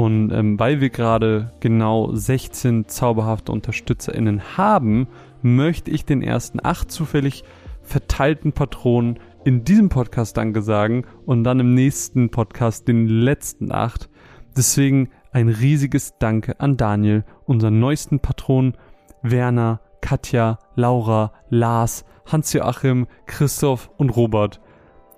Und 0.00 0.32
ähm, 0.32 0.58
weil 0.58 0.80
wir 0.80 0.88
gerade 0.88 1.52
genau 1.60 2.14
16 2.14 2.88
zauberhafte 2.88 3.52
UnterstützerInnen 3.52 4.56
haben, 4.56 5.08
möchte 5.42 5.90
ich 5.90 6.06
den 6.06 6.22
ersten 6.22 6.58
acht 6.64 6.90
zufällig 6.90 7.44
verteilten 7.82 8.52
Patronen 8.52 9.18
in 9.44 9.62
diesem 9.62 9.90
Podcast 9.90 10.38
Danke 10.38 10.62
sagen 10.62 11.04
und 11.26 11.44
dann 11.44 11.60
im 11.60 11.74
nächsten 11.74 12.30
Podcast 12.30 12.88
den 12.88 13.08
letzten 13.08 13.72
acht. 13.72 14.08
Deswegen 14.56 15.10
ein 15.32 15.50
riesiges 15.50 16.14
Danke 16.18 16.58
an 16.60 16.78
Daniel, 16.78 17.26
unseren 17.44 17.78
neuesten 17.78 18.20
Patron, 18.20 18.78
Werner, 19.20 19.82
Katja, 20.00 20.60
Laura, 20.76 21.34
Lars, 21.50 22.06
Hans-Joachim, 22.24 23.06
Christoph 23.26 23.90
und 23.98 24.08
Robert. 24.08 24.62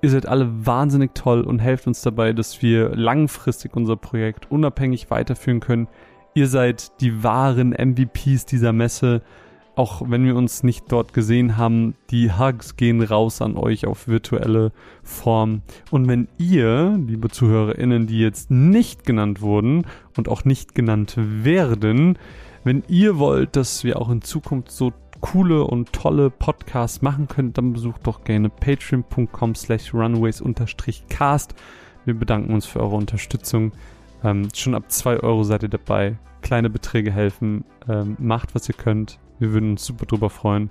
Ihr 0.04 0.10
seid 0.10 0.26
alle 0.26 0.66
wahnsinnig 0.66 1.14
toll 1.14 1.42
und 1.42 1.60
helft 1.60 1.86
uns 1.86 2.02
dabei, 2.02 2.32
dass 2.32 2.60
wir 2.60 2.88
langfristig 2.96 3.76
unser 3.76 3.94
Projekt 3.94 4.50
unabhängig 4.50 5.12
weiterführen 5.12 5.60
können. 5.60 5.86
Ihr 6.34 6.48
seid 6.48 7.00
die 7.00 7.22
wahren 7.22 7.70
MVPs 7.70 8.44
dieser 8.44 8.72
Messe. 8.72 9.22
Auch 9.76 10.02
wenn 10.10 10.24
wir 10.24 10.34
uns 10.34 10.64
nicht 10.64 10.90
dort 10.90 11.12
gesehen 11.12 11.56
haben, 11.56 11.94
die 12.10 12.32
Hugs 12.32 12.74
gehen 12.76 13.00
raus 13.00 13.40
an 13.40 13.56
euch 13.56 13.86
auf 13.86 14.08
virtuelle 14.08 14.72
Form. 15.04 15.62
Und 15.92 16.08
wenn 16.08 16.26
ihr, 16.36 16.98
liebe 17.06 17.28
ZuhörerInnen, 17.28 18.08
die 18.08 18.18
jetzt 18.18 18.50
nicht 18.50 19.06
genannt 19.06 19.40
wurden 19.40 19.86
und 20.16 20.28
auch 20.28 20.44
nicht 20.44 20.74
genannt 20.74 21.14
werden, 21.16 22.18
wenn 22.64 22.82
ihr 22.88 23.18
wollt, 23.18 23.54
dass 23.54 23.84
wir 23.84 24.00
auch 24.00 24.10
in 24.10 24.20
Zukunft 24.20 24.72
so 24.72 24.92
coole 25.22 25.64
und 25.64 25.94
tolle 25.94 26.28
Podcasts 26.28 27.00
machen 27.00 27.28
könnt, 27.28 27.56
dann 27.56 27.72
besucht 27.72 28.06
doch 28.06 28.24
gerne 28.24 28.50
patreon.com 28.50 29.54
slash 29.54 29.94
runways-cast. 29.94 31.54
Wir 32.04 32.14
bedanken 32.14 32.52
uns 32.52 32.66
für 32.66 32.80
eure 32.80 32.96
Unterstützung. 32.96 33.72
Ähm, 34.22 34.48
schon 34.54 34.74
ab 34.74 34.90
2 34.90 35.20
Euro 35.20 35.44
seid 35.44 35.62
ihr 35.62 35.70
dabei. 35.70 36.18
Kleine 36.42 36.68
Beträge 36.68 37.10
helfen. 37.12 37.64
Ähm, 37.88 38.16
macht, 38.18 38.54
was 38.54 38.68
ihr 38.68 38.74
könnt. 38.74 39.18
Wir 39.38 39.52
würden 39.52 39.70
uns 39.70 39.86
super 39.86 40.04
drüber 40.04 40.28
freuen. 40.28 40.68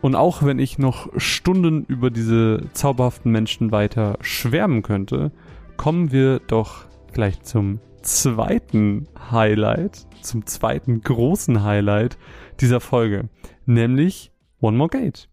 Und 0.00 0.14
auch 0.14 0.42
wenn 0.42 0.58
ich 0.58 0.78
noch 0.78 1.08
Stunden 1.16 1.84
über 1.84 2.10
diese 2.10 2.62
zauberhaften 2.72 3.30
Menschen 3.30 3.72
weiter 3.72 4.18
schwärmen 4.20 4.82
könnte, 4.82 5.32
kommen 5.76 6.12
wir 6.12 6.40
doch 6.40 6.86
gleich 7.12 7.42
zum 7.42 7.80
zweiten 8.02 9.06
Highlight, 9.30 10.06
zum 10.22 10.46
zweiten 10.46 11.02
großen 11.02 11.62
Highlight 11.62 12.16
dieser 12.60 12.80
Folge 12.80 13.28
nämlich 13.64 14.32
One 14.60 14.76
More 14.76 14.90
Gate. 14.90 15.28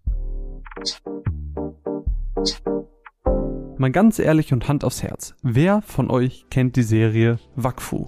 Mal 3.77 3.91
ganz 3.91 4.19
ehrlich 4.19 4.53
und 4.53 4.67
Hand 4.67 4.83
aufs 4.83 5.03
Herz, 5.03 5.35
wer 5.41 5.81
von 5.81 6.09
euch 6.09 6.45
kennt 6.49 6.75
die 6.75 6.83
Serie 6.83 7.39
Wakfu? 7.55 8.07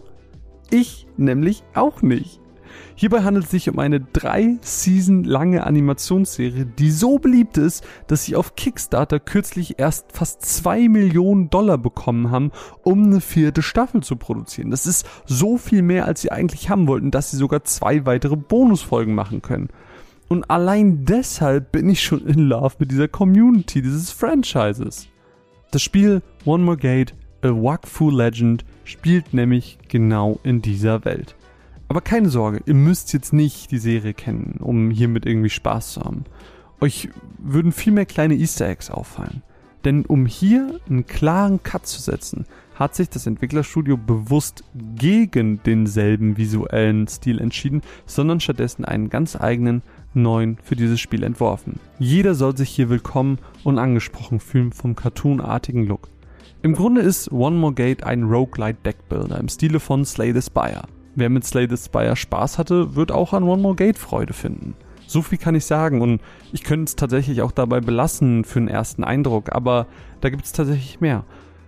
Ich 0.70 1.08
nämlich 1.18 1.64
auch 1.74 2.02
nicht. 2.02 2.40
Hierbei 2.96 3.24
handelt 3.24 3.46
es 3.46 3.52
sich 3.52 3.70
um 3.70 3.80
eine 3.80 4.00
drei 4.00 4.58
Season 4.62 5.24
lange 5.24 5.66
Animationsserie, 5.66 6.66
die 6.66 6.92
so 6.92 7.20
beliebt 7.20 7.58
ist, 7.58 7.84
dass 8.08 8.24
sie 8.24 8.36
auf 8.36 8.56
Kickstarter 8.56 9.20
kürzlich 9.20 9.80
erst 9.80 10.12
fast 10.14 10.44
zwei 10.44 10.88
Millionen 10.88 11.50
Dollar 11.50 11.78
bekommen 11.78 12.32
haben, 12.32 12.52
um 12.84 13.04
eine 13.04 13.22
vierte 13.22 13.62
Staffel 13.62 14.02
zu 14.02 14.16
produzieren. 14.16 14.72
Das 14.72 14.86
ist 14.86 15.06
so 15.26 15.58
viel 15.58 15.82
mehr, 15.82 16.06
als 16.06 16.22
sie 16.22 16.32
eigentlich 16.32 16.70
haben 16.70 16.88
wollten, 16.88 17.12
dass 17.12 17.32
sie 17.32 17.38
sogar 17.38 17.64
zwei 17.66 18.06
weitere 18.06 18.38
Bonusfolgen 18.38 19.14
machen 19.14 19.42
können. 19.42 19.70
Und 20.28 20.50
allein 20.50 21.06
deshalb 21.06 21.72
bin 21.72 21.90
ich 21.90 22.02
schon 22.02 22.26
in 22.26 22.40
Love 22.40 22.76
mit 22.80 22.92
dieser 22.92 23.08
Community 23.08 23.82
dieses 23.82 24.12
Franchises. 24.12 25.08
Das 25.72 25.82
Spiel 25.82 26.22
One 26.46 26.64
More 26.64 26.78
Gate, 26.78 27.14
A 27.42 27.50
Wakfu 27.50 28.10
Legend, 28.10 28.66
spielt 28.86 29.34
nämlich 29.34 29.78
genau 29.88 30.40
in 30.44 30.62
dieser 30.62 31.06
Welt. 31.06 31.36
Aber 31.88 32.02
keine 32.02 32.30
Sorge, 32.30 32.62
ihr 32.66 32.74
müsst 32.74 33.14
jetzt 33.14 33.34
nicht 33.34 33.72
die 33.72 33.78
Serie 33.78 34.14
kennen, 34.14 34.58
um 34.60 34.90
hiermit 34.90 35.26
irgendwie 35.26 35.50
Spaß 35.50 35.94
zu 35.94 36.02
haben. 36.02 36.26
Euch 36.82 37.10
würden 37.38 37.72
viel 37.72 37.94
mehr 37.94 38.06
kleine 38.06 38.36
Easter 38.36 38.68
Eggs 38.68 38.90
auffallen. 38.90 39.44
Denn 39.86 40.04
um 40.06 40.26
hier 40.26 40.80
einen 40.90 41.06
klaren 41.06 41.62
Cut 41.62 41.86
zu 41.86 42.02
setzen, 42.02 42.46
hat 42.74 42.96
sich 42.96 43.08
das 43.10 43.28
Entwicklerstudio 43.28 43.98
bewusst 43.98 44.64
gegen 44.96 45.62
denselben 45.64 46.38
visuellen 46.38 47.08
Stil 47.08 47.40
entschieden, 47.40 47.84
sondern 48.08 48.40
stattdessen 48.40 48.84
einen 48.84 49.10
ganz 49.10 49.36
eigenen 49.40 49.84
neuen 50.14 50.58
für 50.64 50.76
dieses 50.76 51.00
Spiel 51.00 51.24
entworfen. 51.24 51.80
Jeder 52.00 52.34
soll 52.36 52.58
sich 52.58 52.70
hier 52.70 52.90
willkommen 52.90 53.38
und 53.64 53.78
angesprochen 53.78 54.40
fühlen 54.40 54.74
vom 54.74 54.96
cartoonartigen 54.96 55.86
Look. 55.86 56.10
Im 56.64 56.74
Grunde 56.74 57.02
ist 57.02 57.32
One 57.32 57.58
More 57.58 57.74
Gate 57.74 58.04
ein 58.04 58.24
Roguelite 58.24 58.80
Deckbuilder 58.84 59.40
im 59.40 59.50
Stile 59.50 59.80
von 59.80 60.04
Slay 60.04 60.34
the 60.34 60.42
Spire. 60.42 60.88
Wer 61.16 61.30
mit 61.30 61.46
Slay 61.46 61.68
the 61.70 61.78
Spire 61.78 62.16
Spaß 62.16 62.58
hatte, 62.58 62.96
wird 62.96 63.12
auch 63.12 63.34
an 63.34 63.44
One 63.44 63.62
More 63.62 63.76
Gate 63.76 63.98
Freude 63.98 64.34
finden. 64.34 64.76
So 65.08 65.22
viel 65.22 65.38
kann 65.38 65.56
ich 65.56 65.66
sagen 65.66 66.02
und 66.02 66.22
ich 66.52 66.64
könnte 66.64 66.86
es 66.86 66.96
tatsächlich 66.96 67.42
auch 67.42 67.52
dabei 67.52 67.80
belassen 67.80 68.44
für 68.44 68.60
einen 68.60 68.68
ersten 68.68 69.04
Eindruck, 69.04 69.54
aber 69.54 69.88
da 70.20 70.30
gibt 70.30 70.46
es 70.46 70.52
tatsächlich 70.52 71.00
mehr. 71.00 71.24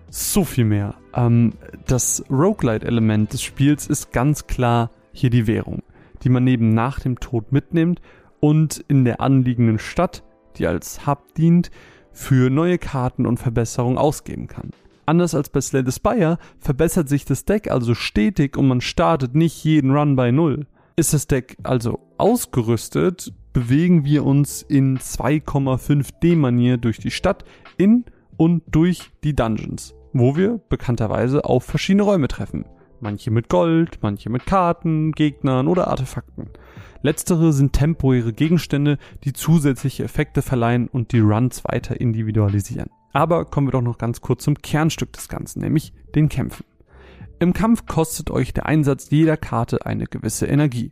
So 0.10 0.44
viel 0.44 0.66
mehr. 0.66 0.96
Ähm, 1.14 1.54
das 1.86 2.24
Roguelite-Element 2.30 3.34
des 3.34 3.42
Spiels 3.42 3.88
ist 3.88 4.12
ganz 4.12 4.48
klar 4.48 4.92
hier 5.14 5.30
die 5.30 5.48
Währung, 5.48 5.84
die 6.24 6.30
man 6.30 6.44
neben 6.44 6.74
nach 6.74 7.00
dem 7.00 7.20
Tod 7.20 7.52
mitnimmt 7.52 8.02
und 8.40 8.84
in 8.88 9.06
der 9.06 9.22
anliegenden 9.22 9.80
Stadt, 9.80 10.24
die 10.58 10.68
als 10.68 11.06
Hub 11.08 11.34
dient, 11.36 11.72
für 12.12 12.50
neue 12.50 12.80
Karten 12.80 13.26
und 13.26 13.38
Verbesserungen 13.38 13.98
ausgeben 13.98 14.48
kann. 14.48 14.72
Anders 15.08 15.34
als 15.34 15.48
bei 15.48 15.62
Slay 15.62 15.84
the 15.86 15.92
Spire 15.94 16.38
verbessert 16.60 17.08
sich 17.08 17.24
das 17.24 17.46
Deck 17.46 17.72
also 17.72 17.96
stetig 17.96 18.58
und 18.58 18.68
man 18.68 18.82
startet 18.82 19.36
nicht 19.36 19.64
jeden 19.64 19.96
Run 19.96 20.18
bei 20.18 20.32
Null. 20.32 20.68
Ist 20.98 21.14
das 21.14 21.28
Deck 21.28 21.56
also 21.64 22.00
ausgerüstet, 22.18 23.34
bewegen 23.54 24.04
wir 24.04 24.26
uns 24.26 24.64
in 24.64 24.98
2,5D-Manier 24.98 26.76
durch 26.76 26.98
die 26.98 27.12
Stadt 27.12 27.46
in 27.78 28.04
und 28.36 28.64
durch 28.70 29.12
die 29.24 29.34
Dungeons, 29.34 29.96
wo 30.12 30.36
wir 30.36 30.60
bekannterweise 30.68 31.46
auf 31.46 31.64
verschiedene 31.64 32.04
Räume 32.04 32.28
treffen. 32.28 32.66
Manche 33.00 33.32
mit 33.32 33.48
Gold, 33.48 34.00
manche 34.02 34.30
mit 34.30 34.46
Karten, 34.46 35.14
Gegnern 35.14 35.70
oder 35.70 35.88
Artefakten. 35.88 36.50
Letztere 37.02 37.54
sind 37.54 37.72
temporäre 37.72 38.34
Gegenstände, 38.34 38.98
die 39.24 39.32
zusätzliche 39.32 40.04
Effekte 40.04 40.42
verleihen 40.42 40.90
und 40.90 41.14
die 41.14 41.20
Runs 41.20 41.64
weiter 41.64 42.02
individualisieren. 42.02 42.90
Aber 43.18 43.46
kommen 43.46 43.66
wir 43.66 43.72
doch 43.72 43.82
noch 43.82 43.98
ganz 43.98 44.22
kurz 44.22 44.44
zum 44.44 44.62
Kernstück 44.62 45.12
des 45.14 45.28
Ganzen, 45.28 45.62
nämlich 45.62 45.92
den 46.14 46.30
Kämpfen. 46.30 46.64
Im 47.40 47.52
Kampf 47.52 47.88
kostet 47.88 48.30
euch 48.30 48.54
der 48.54 48.68
Einsatz 48.68 49.10
jeder 49.10 49.38
Karte 49.38 49.88
eine 49.88 50.06
gewisse 50.06 50.46
Energie. 50.46 50.92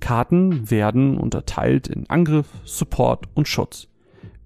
Karten 0.00 0.70
werden 0.70 1.18
unterteilt 1.18 1.86
in 1.86 2.08
Angriff, 2.08 2.48
Support 2.64 3.26
und 3.34 3.46
Schutz. 3.46 3.88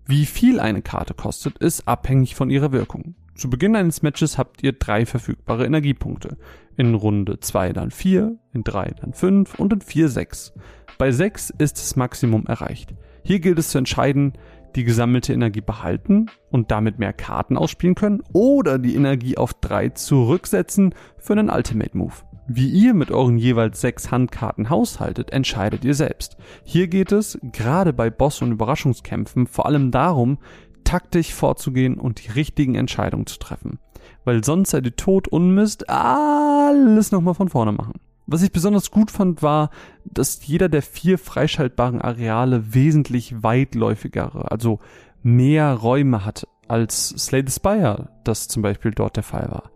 Wie 0.07 0.27
viel 0.27 0.59
eine 0.59 0.83
Karte 0.83 1.15
kostet, 1.15 1.59
ist 1.59 1.87
abhängig 1.87 2.35
von 2.35 2.51
ihrer 2.51 2.73
Wirkung. 2.73 3.15
Zu 3.37 3.49
Beginn 3.49 3.77
eines 3.77 4.03
Matches 4.03 4.37
habt 4.37 4.65
ihr 4.65 4.73
drei 4.73 5.07
verfügbare 5.07 5.65
Energiepunkte. 5.65 6.37
In 6.77 6.95
Runde 6.95 7.39
2 7.39 7.73
dann 7.73 7.93
4, 7.93 8.39
in 8.55 8.65
3 8.65 8.95
dann 9.01 9.13
5 9.13 9.55
und 9.55 9.73
in 9.73 9.81
4 9.83 10.09
6. 10.09 10.53
Bei 10.99 11.13
6 11.13 11.51
ist 11.59 11.79
das 11.79 11.95
Maximum 11.95 12.47
erreicht. 12.47 12.93
Hier 13.23 13.39
gilt 13.39 13.61
es 13.61 13.69
zu 13.69 13.79
entscheiden, 13.79 14.33
die 14.77 14.85
gesammelte 14.85 15.33
Energie 15.33 15.61
behalten 15.61 16.27
und 16.51 16.71
damit 16.71 16.99
mehr 16.99 17.13
Karten 17.13 17.57
ausspielen 17.57 17.95
können 17.95 18.23
oder 18.33 18.79
die 18.79 18.95
Energie 18.95 19.37
auf 19.37 19.55
3 19.55 19.91
zurücksetzen 19.91 20.95
für 21.19 21.33
einen 21.33 21.51
Ultimate 21.51 21.97
Move. 21.97 22.15
Wie 22.49 22.69
ihr 22.69 22.95
mit 22.95 23.13
euren 23.13 23.39
jeweils 23.39 23.81
6 23.81 24.11
Handkarten 24.11 24.71
haushaltet, 24.71 25.31
entscheidet 25.31 25.85
ihr 25.85 25.95
selbst. 25.95 26.37
Hier 26.65 26.89
geht 26.89 27.13
es, 27.13 27.39
gerade 27.53 27.93
bei 27.93 28.11
Boss- 28.11 28.43
und 28.43 28.51
Überraschungskämpfen, 28.51 29.47
vor 29.47 29.67
allem 29.67 29.93
darum, 29.93 30.39
taktisch 30.83 31.33
vorzugehen 31.33 31.99
und 31.99 32.25
die 32.25 32.33
richtigen 32.33 32.75
Entscheidungen 32.75 33.27
zu 33.27 33.39
treffen. 33.39 33.79
Weil 34.25 34.43
sonst 34.43 34.71
seid 34.71 34.85
ihr 34.85 34.97
tot 34.97 35.29
und 35.29 35.55
müsst 35.55 35.89
alles 35.89 37.13
nochmal 37.13 37.35
von 37.35 37.49
vorne 37.49 37.73
machen. 37.73 38.01
Was 38.31 38.43
ich 38.43 38.53
besonders 38.53 38.93
gut 38.93 39.11
fand, 39.11 39.43
war, 39.43 39.71
dass 40.05 40.47
jeder 40.47 40.69
der 40.69 40.83
vier 40.83 41.19
freischaltbaren 41.19 42.01
Areale 42.01 42.73
wesentlich 42.73 43.43
weitläufigere, 43.43 44.53
also 44.53 44.79
mehr 45.25 45.75
Räume 45.75 46.25
hat 46.25 46.47
als 46.69 47.09
Slay 47.09 47.43
the 47.45 47.53
Spire 47.53 48.09
das 48.23 48.47
zum 48.47 48.63
Beispiel 48.63 48.93
dort 48.93 49.17
der 49.17 49.25
Fall 49.25 49.51
war. 49.51 49.73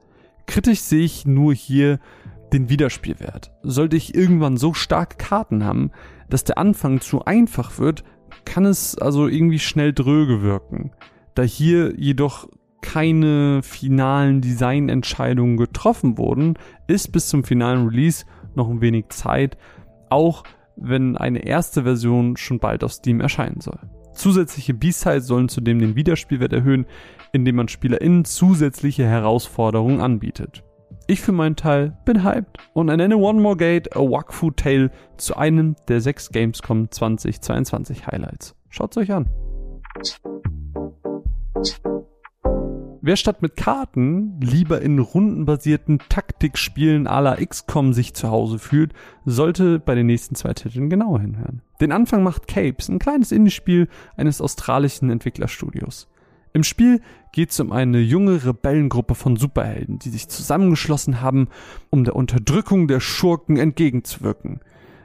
Kritisch 0.46 0.82
sehe 0.82 1.04
ich 1.04 1.26
nur 1.26 1.52
hier 1.52 1.99
den 2.52 2.68
Wiederspielwert. 2.68 3.50
Sollte 3.64 3.96
ich 3.96 4.14
irgendwann 4.14 4.56
so 4.56 4.73
starke 4.73 5.16
Karten 5.16 5.64
haben, 5.64 5.90
dass 6.30 6.44
der 6.44 6.56
Anfang 6.56 7.00
zu 7.00 7.25
einfach 7.25 7.80
wird, 7.80 8.04
kann 8.44 8.66
es 8.66 8.96
also 8.96 9.26
irgendwie 9.26 9.58
schnell 9.58 9.92
dröge 9.92 10.42
wirken. 10.42 10.92
Da 11.34 11.42
hier 11.42 11.99
jedoch 11.99 12.46
keine 12.82 13.64
finalen 13.64 14.42
Designentscheidungen 14.42 15.56
getroffen 15.56 16.18
wurden, 16.18 16.54
ist 16.87 17.11
bis 17.11 17.26
zum 17.26 17.42
finalen 17.42 17.88
Release 17.88 18.25
noch 18.56 18.68
ein 18.68 18.80
wenig 18.80 19.08
Zeit, 19.11 19.56
auch 20.11 20.44
wenn 20.76 21.16
eine 21.16 21.44
erste 21.44 21.84
Version 21.84 22.37
schon 22.37 22.58
bald 22.58 22.84
auf 22.84 22.92
Steam 22.92 23.20
erscheinen 23.20 23.61
soll. 23.61 23.78
Zusätzliche 24.14 24.75
B-Sides 24.75 25.26
sollen 25.26 25.49
zudem 25.49 25.78
den 25.78 25.96
Wiederspielwert 25.96 26.52
erhöhen, 26.52 26.87
indem 27.32 27.56
man 27.56 27.68
SpielerInnen 27.68 28.25
zusätzliche 28.25 29.04
Herausforderungen 29.04 30.00
anbietet. 30.00 30.62
Ich 31.06 31.20
für 31.20 31.32
meinen 31.32 31.56
Teil 31.56 31.99
bin 32.04 32.25
hyped 32.25 32.58
und 32.73 32.88
ernenne 32.88 33.18
One 33.18 33.40
More 33.40 33.56
Gate 33.56 33.94
A 33.94 34.00
Wakfu 34.00 34.50
Tale 34.52 34.90
zu 35.18 35.37
einem 35.37 35.76
der 35.88 36.00
sechs 36.00 36.30
Gamescom 36.30 36.90
2022 36.90 38.06
Highlights. 38.06 38.54
Schaut's 38.70 38.96
euch 38.96 39.12
an. 39.12 39.28
Wer 43.06 43.16
statt 43.16 43.42
mit 43.42 43.54
Karten 43.54 44.40
lieber 44.40 44.80
in 44.80 44.99
rundenbasierten 44.99 45.99
Taktikspielen 46.08 47.06
à 47.06 47.20
la 47.20 47.37
XCOM 47.37 47.92
sich 47.92 48.14
zu 48.14 48.30
Hause 48.30 48.58
fühlt, 48.58 48.94
sollte 49.26 49.78
bei 49.78 49.94
den 49.94 50.06
nächsten 50.06 50.37
zwei 50.37 50.54
Titeln 50.54 50.88
genauer 50.88 51.20
hinhören. 51.20 51.61
Den 51.82 51.92
Anfang 51.92 52.23
macht 52.23 52.49
Capes, 52.49 52.88
ein 52.88 52.99
kleines 52.99 53.30
Indie-Spiel 53.30 53.88
eines 54.16 54.40
australischen 54.40 55.11
Entwicklerstudios. 55.11 56.08
Im 56.54 56.62
Spiel 56.62 57.02
geht 57.32 57.50
es 57.50 57.61
um 57.61 57.73
eine 57.73 58.00
junge 58.00 58.42
Rebellengruppe 58.42 59.14
von 59.14 59.37
Superhelden, 59.37 59.99
die 59.99 60.08
sich 60.08 60.28
zusammengeschlossen 60.28 61.20
haben, 61.20 61.49
um 61.90 62.04
der 62.04 62.16
Unterdrückung 62.16 62.88
der 62.88 63.00
Schurken 63.00 63.58
entgegenzuwirken. 63.58 64.61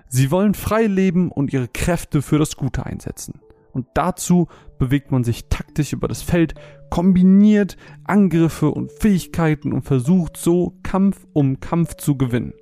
Sie 0.08 0.32
wollen 0.32 0.54
frei 0.54 0.86
leben 0.86 1.30
und 1.32 1.52
ihre 1.52 1.68
Kräfte 1.68 2.22
für 2.22 2.40
das 2.40 2.56
Gute 2.56 2.86
einsetzen. 2.86 3.42
Und 3.72 3.88
dazu 3.94 4.48
bewegt 4.78 5.12
man 5.12 5.24
sich 5.24 5.48
taktisch 5.50 5.94
über 5.94 6.08
das 6.08 6.22
Feld, 6.22 6.56
kombiniert 6.90 7.78
Angriffe 8.04 8.72
und 8.72 8.92
Fähigkeiten 8.92 9.74
und 9.74 9.84
versucht 9.84 10.38
so 10.38 10.76
Kampf 10.84 11.26
um 11.34 11.60
Kampf 11.60 11.96
zu 11.96 12.18
gewinnen. 12.18 12.54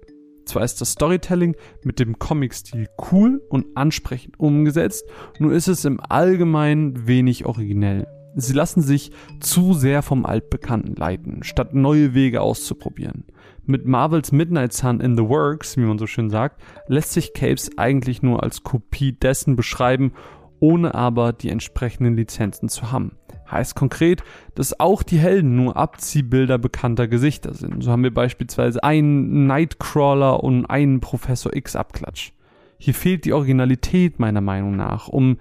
Zwar 0.46 0.64
ist 0.64 0.80
das 0.80 0.92
Storytelling 0.92 1.56
mit 1.84 2.00
dem 2.00 2.20
Comic-Stil 2.20 2.88
cool 3.12 3.42
und 3.50 3.66
ansprechend 3.76 4.40
umgesetzt, 4.40 5.06
nur 5.40 5.52
ist 5.52 5.68
es 5.68 5.84
im 5.84 6.00
Allgemeinen 6.00 7.08
wenig 7.08 7.46
originell. 7.46 8.08
Sie 8.40 8.54
lassen 8.54 8.82
sich 8.82 9.12
zu 9.40 9.74
sehr 9.74 10.04
vom 10.04 10.26
Altbekannten 10.26 10.96
leiten, 10.96 11.44
statt 11.44 11.74
neue 11.74 12.14
Wege 12.14 12.42
auszuprobieren. 12.42 13.26
Mit 13.66 13.88
Marvels 13.88 14.32
Midnight 14.32 14.74
Sun 14.74 15.02
in 15.02 15.18
the 15.18 15.24
Works, 15.24 15.76
wie 15.76 15.82
man 15.82 15.98
so 15.98 16.06
schön 16.08 16.30
sagt, 16.30 16.62
lässt 16.88 17.12
sich 17.14 17.34
Capes 17.34 17.78
eigentlich 17.78 18.22
nur 18.22 18.44
als 18.44 18.64
Kopie 18.64 19.12
dessen 19.12 19.56
beschreiben 19.56 20.14
ohne 20.60 20.96
aber 20.96 21.34
die 21.34 21.50
entsprechenden 21.50 22.16
Lizenzen 22.16 22.70
zu 22.70 22.92
haben. 22.92 23.12
Heißt 23.50 23.76
konkret, 23.76 24.24
dass 24.56 24.80
auch 24.80 25.04
die 25.04 25.20
Helden 25.20 25.56
nur 25.56 25.78
Abziehbilder 25.78 26.58
bekannter 26.58 27.08
Gesichter 27.08 27.54
sind. 27.54 27.82
So 27.84 27.92
haben 27.92 28.04
wir 28.04 28.14
beispielsweise 28.14 28.84
einen 28.84 29.48
Nightcrawler 29.48 30.44
und 30.44 30.66
einen 30.66 31.00
Professor 31.00 31.56
X 31.56 31.76
Abklatsch. 31.76 32.32
Hier 32.78 32.94
fehlt 32.94 33.26
die 33.26 33.34
Originalität 33.34 34.20
meiner 34.20 34.42
Meinung 34.42 34.76
nach, 34.76 35.08
um 35.08 35.38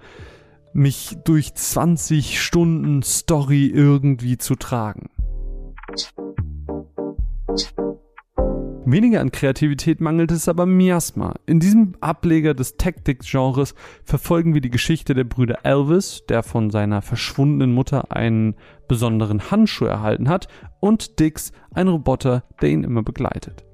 mich 0.73 1.17
durch 1.23 1.53
20 1.53 2.41
Stunden 2.41 3.03
Story 3.03 3.67
irgendwie 3.67 4.37
zu 4.37 4.55
tragen. 4.55 5.09
Weniger 8.89 9.19
an 9.19 9.33
Kreativität 9.33 9.99
mangelt 9.99 10.31
es 10.31 10.47
aber 10.47 10.65
Miasma. 10.65 11.35
In 11.45 11.59
diesem 11.59 11.95
Ableger 11.99 12.53
des 12.53 12.77
Tactics-Genres 12.77 13.75
verfolgen 14.05 14.53
wir 14.53 14.61
die 14.61 14.69
Geschichte 14.69 15.13
der 15.13 15.25
Brüder 15.25 15.65
Elvis, 15.65 16.23
der 16.29 16.41
von 16.41 16.69
seiner 16.69 17.01
verschwundenen 17.01 17.73
Mutter 17.73 18.15
einen 18.15 18.55
besonderen 18.87 19.51
Handschuh 19.51 19.83
erhalten 19.83 20.29
hat, 20.29 20.47
und 20.79 21.19
Dix, 21.19 21.51
ein 21.73 21.89
Roboter, 21.89 22.45
der 22.61 22.69
ihn 22.69 22.85
immer 22.85 23.03
begleitet. 23.03 23.65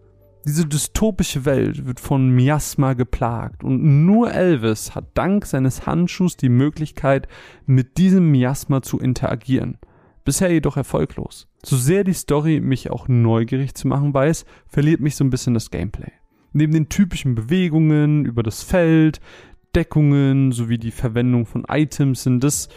Diese 0.48 0.66
dystopische 0.66 1.46
Welt 1.46 1.86
wird 1.86 2.00
von 2.00 2.32
Miasma 2.32 2.94
geplagt 2.94 3.64
und 3.64 4.08
nur 4.08 4.34
Elvis 4.34 4.96
hat 4.96 5.06
dank 5.14 5.46
seines 5.46 5.86
Handschuhs 5.86 6.38
die 6.38 6.50
Möglichkeit, 6.50 7.28
mit 7.68 8.00
diesem 8.00 8.32
Miasma 8.32 8.82
zu 8.82 8.98
interagieren– 8.98 9.78
bisher 10.24 10.52
jedoch 10.52 10.78
erfolglos. 10.78 11.48
So 11.66 11.78
sehr 11.78 12.04
die 12.04 12.14
Story 12.14 12.60
mich 12.60 12.92
auch 12.92 13.08
neugierig 13.08 13.74
zu 13.74 13.88
machen 13.88 14.14
weiß, 14.14 14.46
verliert 14.68 15.00
mich 15.00 15.16
so 15.16 15.24
ein 15.24 15.30
bisschen 15.30 15.54
das 15.54 15.72
Gameplay. 15.72 16.12
Neben 16.52 16.74
den 16.74 16.90
typischen 16.90 17.36
Bewegungen 17.36 18.26
über 18.26 18.44
das 18.44 18.62
Feld, 18.64 19.22
Deckungen 19.74 20.52
sowie 20.52 20.78
die 20.78 20.92
Verwendung 20.92 21.46
von 21.46 21.66
Items 21.68 22.24
sind 22.24 22.44
das, 22.44 22.68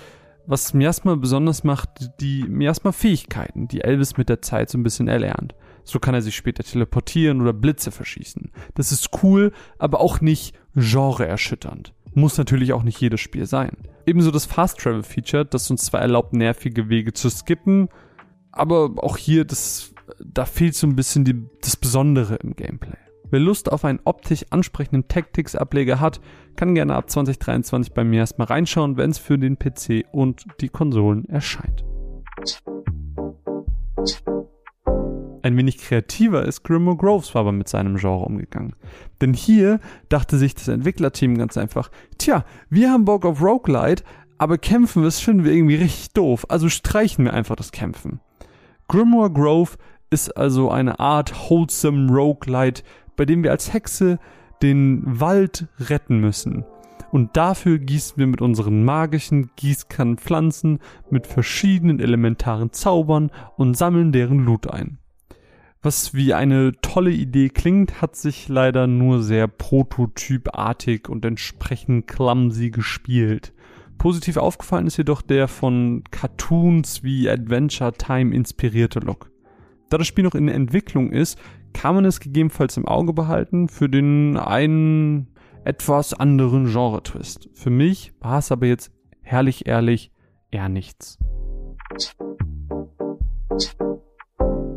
was 0.47 0.73
Miasma 0.73 1.17
besonders 1.17 1.65
macht, 1.65 1.89
die 2.21 2.45
Miasma-Fähigkeiten, 2.45 3.67
die 3.69 3.83
Elvis 3.83 4.17
mit 4.17 4.29
der 4.29 4.41
Zeit 4.41 4.71
so 4.71 4.79
ein 4.79 4.85
bisschen 4.85 5.09
erlernt. 5.09 5.55
So 5.83 5.99
kann 5.99 6.15
er 6.15 6.23
sich 6.23 6.37
später 6.37 6.63
teleportieren 6.63 7.41
oder 7.41 7.53
Blitze 7.53 7.91
verschießen. 7.91 8.51
Das 8.75 8.93
ist 8.93 9.11
cool, 9.23 9.53
aber 9.79 10.01
auch 10.01 10.21
nicht 10.21 10.55
genreerschütternd. 10.75 11.93
Muss 12.15 12.39
natürlich 12.39 12.73
auch 12.73 12.83
nicht 12.83 13.01
jedes 13.01 13.21
Spiel 13.21 13.47
sein. 13.47 13.77
Ebenso 14.07 14.31
das 14.31 14.47
Fast 14.47 14.79
Travel 14.79 15.03
Feature, 15.03 15.45
das 15.45 15.71
uns 15.71 15.85
zwar 15.85 16.01
erlaubt, 16.01 16.33
nervige 16.33 16.89
Wege 16.89 17.13
zu 17.13 17.29
skippen, 17.29 17.89
aber 18.57 18.93
auch 18.97 19.17
hier, 19.17 19.45
das, 19.45 19.93
da 20.25 20.45
fehlt 20.45 20.75
so 20.75 20.87
ein 20.87 20.97
bisschen 20.97 21.25
die, 21.25 21.47
das 21.61 21.77
Besondere 21.77 22.37
im 22.37 22.57
Gameplay. 22.57 22.97
Wer 23.31 23.41
Lust 23.41 23.73
auf 23.73 23.85
einen 23.85 24.01
optisch 24.05 24.47
ansprechenden 24.51 25.09
Tactics-Ableger 25.09 26.01
hat, 26.01 26.21
kann 26.55 26.75
gerne 26.75 26.95
ab 26.95 27.11
2023 27.11 27.93
bei 27.93 28.05
mir 28.05 28.21
erstmal 28.21 28.47
reinschauen, 28.47 28.97
wenn 28.97 29.11
es 29.11 29.19
für 29.19 29.37
den 29.37 29.59
PC 29.59 30.05
und 30.13 30.45
die 30.61 30.69
Konsolen 30.69 31.29
erscheint. 31.29 31.85
Ein 35.43 35.57
wenig 35.57 35.79
kreativer 35.79 36.45
ist 36.45 36.63
Grimo 36.65 36.97
Groves 36.97 37.35
aber 37.37 37.53
mit 37.53 37.69
seinem 37.69 37.97
Genre 37.97 38.25
umgegangen. 38.25 38.75
Denn 39.21 39.33
hier 39.33 39.81
dachte 40.09 40.39
sich 40.39 40.55
das 40.55 40.69
Entwicklerteam 40.69 41.37
ganz 41.37 41.57
einfach, 41.57 41.91
tja, 42.19 42.45
wir 42.71 42.91
haben 42.91 43.05
Bock 43.05 43.25
auf 43.25 43.43
Roguelite, 43.43 44.05
aber 44.39 44.59
kämpfen, 44.59 45.03
das 45.03 45.21
finden 45.21 45.45
wir 45.45 45.53
irgendwie 45.53 45.77
richtig 45.77 46.13
doof, 46.13 46.47
also 46.49 46.69
streichen 46.69 47.25
wir 47.25 47.33
einfach 47.33 47.57
das 47.57 47.73
Kämpfen. 47.73 48.21
Grimoire 48.89 49.31
Grove 49.33 49.77
ist 50.11 50.37
also 50.37 50.71
eine 50.71 51.01
Art 51.01 51.51
wholesome 51.51 52.11
Roguelite, 52.13 52.83
bei 53.17 53.25
dem 53.25 53.43
wir 53.43 53.51
als 53.51 53.73
Hexe 53.73 54.19
den 54.63 55.03
Wald 55.05 55.67
retten 55.81 56.21
müssen. 56.21 56.65
Und 57.11 57.37
dafür 57.37 57.79
gießen 57.79 58.17
wir 58.17 58.27
mit 58.27 58.41
unseren 58.41 58.85
magischen 58.85 59.51
Gießkannenpflanzen 59.57 60.81
mit 61.11 61.27
verschiedenen 61.27 62.01
elementaren 62.01 62.73
Zaubern 62.73 63.31
und 63.57 63.77
sammeln 63.77 64.13
deren 64.13 64.45
Loot 64.45 64.69
ein. 64.69 64.99
Was 65.83 66.15
wie 66.15 66.35
eine 66.35 66.73
tolle 66.81 67.13
Idee 67.13 67.49
klingt, 67.49 68.03
hat 68.03 68.17
sich 68.17 68.49
leider 68.49 68.87
nur 68.87 69.23
sehr 69.23 69.47
prototypartig 69.47 71.09
und 71.09 71.25
entsprechend 71.25 72.07
clumsy 72.07 72.71
gespielt. 72.71 73.53
Positiv 73.99 74.37
aufgefallen 74.37 74.87
ist 74.87 74.97
jedoch 74.97 75.23
der 75.23 75.49
von 75.49 76.05
Cartoons 76.11 77.03
wie 77.03 77.29
Adventure 77.29 77.93
Time 77.93 78.35
inspirierte 78.35 79.01
Look. 79.01 79.31
Da 79.89 79.99
das 79.99 80.07
Spiel 80.07 80.25
noch 80.25 80.35
in 80.35 80.49
Entwicklung 80.49 81.13
ist, 81.13 81.39
kann 81.73 81.95
man 81.95 82.05
es 82.05 82.21
gegebenenfalls 82.21 82.77
im 82.77 82.87
Auge 82.87 83.13
behalten 83.13 83.69
für 83.69 83.89
den 83.89 84.37
einen 84.37 85.29
etwas 85.65 86.15
anderen 86.15 86.67
Genre-Twist. 86.67 87.51
Für 87.55 87.71
mich 87.71 88.13
war 88.21 88.39
es 88.39 88.53
aber 88.53 88.67
jetzt 88.67 88.93
herrlich 89.23 89.67
ehrlich 89.67 90.13
eher 90.51 90.69
nichts. 90.69 91.19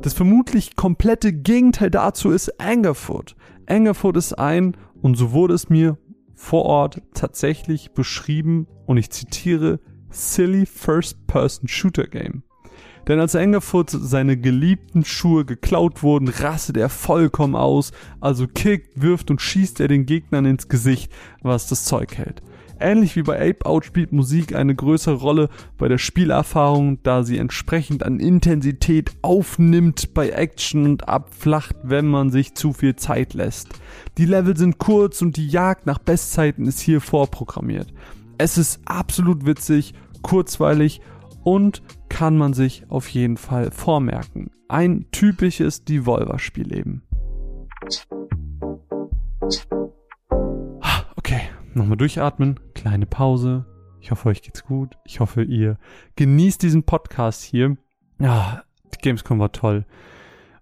Das 0.01 0.13
vermutlich 0.13 0.75
komplette 0.75 1.33
Gegenteil 1.33 1.91
dazu 1.91 2.31
ist 2.31 2.59
Angerfoot. 2.59 3.35
Angerfoot 3.67 4.17
ist 4.17 4.33
ein, 4.33 4.75
und 5.01 5.15
so 5.15 5.31
wurde 5.31 5.53
es 5.53 5.69
mir 5.69 5.97
vor 6.33 6.65
Ort 6.65 7.01
tatsächlich 7.13 7.91
beschrieben, 7.93 8.67
und 8.89 8.97
ich 8.97 9.11
zitiere, 9.11 9.79
silly 10.09 10.65
First-Person-Shooter 10.65 12.07
Game. 12.07 12.41
Denn 13.07 13.19
als 13.19 13.35
Angerfoot 13.35 13.91
seine 13.91 14.35
geliebten 14.35 15.05
Schuhe 15.05 15.45
geklaut 15.45 16.01
wurden, 16.01 16.27
rastet 16.27 16.75
er 16.75 16.89
vollkommen 16.89 17.55
aus, 17.55 17.91
also 18.19 18.47
kickt, 18.47 18.99
wirft 18.99 19.29
und 19.29 19.41
schießt 19.41 19.79
er 19.79 19.89
den 19.89 20.07
Gegnern 20.07 20.45
ins 20.45 20.69
Gesicht, 20.69 21.11
was 21.43 21.67
das 21.67 21.85
Zeug 21.85 22.17
hält. 22.17 22.41
Ähnlich 22.79 23.15
wie 23.15 23.21
bei 23.21 23.35
Ape 23.35 23.63
Out 23.67 23.85
spielt 23.85 24.11
Musik 24.11 24.55
eine 24.55 24.73
größere 24.73 25.17
Rolle 25.17 25.49
bei 25.77 25.87
der 25.87 25.99
Spielerfahrung, 25.99 26.97
da 27.03 27.21
sie 27.21 27.37
entsprechend 27.37 28.01
an 28.01 28.19
Intensität 28.19 29.11
aufnimmt 29.21 30.15
bei 30.15 30.29
Action 30.29 30.85
und 30.85 31.07
abflacht, 31.07 31.75
wenn 31.83 32.07
man 32.07 32.31
sich 32.31 32.55
zu 32.55 32.73
viel 32.73 32.95
Zeit 32.95 33.35
lässt. 33.35 33.69
Die 34.17 34.25
Level 34.25 34.57
sind 34.57 34.79
kurz 34.79 35.21
und 35.21 35.37
die 35.37 35.47
Jagd 35.47 35.85
nach 35.85 35.99
Bestzeiten 35.99 36.65
ist 36.65 36.79
hier 36.79 37.01
vorprogrammiert. 37.01 37.93
Es 38.41 38.57
ist 38.57 38.79
absolut 38.85 39.45
witzig, 39.45 39.93
kurzweilig 40.21 41.01
und 41.43 41.83
kann 42.07 42.37
man 42.37 42.53
sich 42.53 42.89
auf 42.89 43.09
jeden 43.09 43.35
Fall 43.35 43.69
vormerken. 43.69 44.49
Ein 44.69 45.07
typisches 45.11 45.83
Devolver-Spiel 45.83 46.73
eben. 46.73 47.03
Okay, 51.17 51.41
nochmal 51.73 51.97
durchatmen, 51.97 52.61
kleine 52.75 53.05
Pause. 53.05 53.65
Ich 53.99 54.11
hoffe, 54.11 54.29
euch 54.29 54.41
geht's 54.41 54.63
gut. 54.63 54.97
Ich 55.03 55.19
hoffe, 55.19 55.43
ihr 55.43 55.77
genießt 56.15 56.63
diesen 56.63 56.83
Podcast 56.83 57.43
hier. 57.43 57.75
Ja, 58.19 58.63
die 58.93 58.99
Gamescom 58.99 59.39
war 59.39 59.51
toll. 59.51 59.85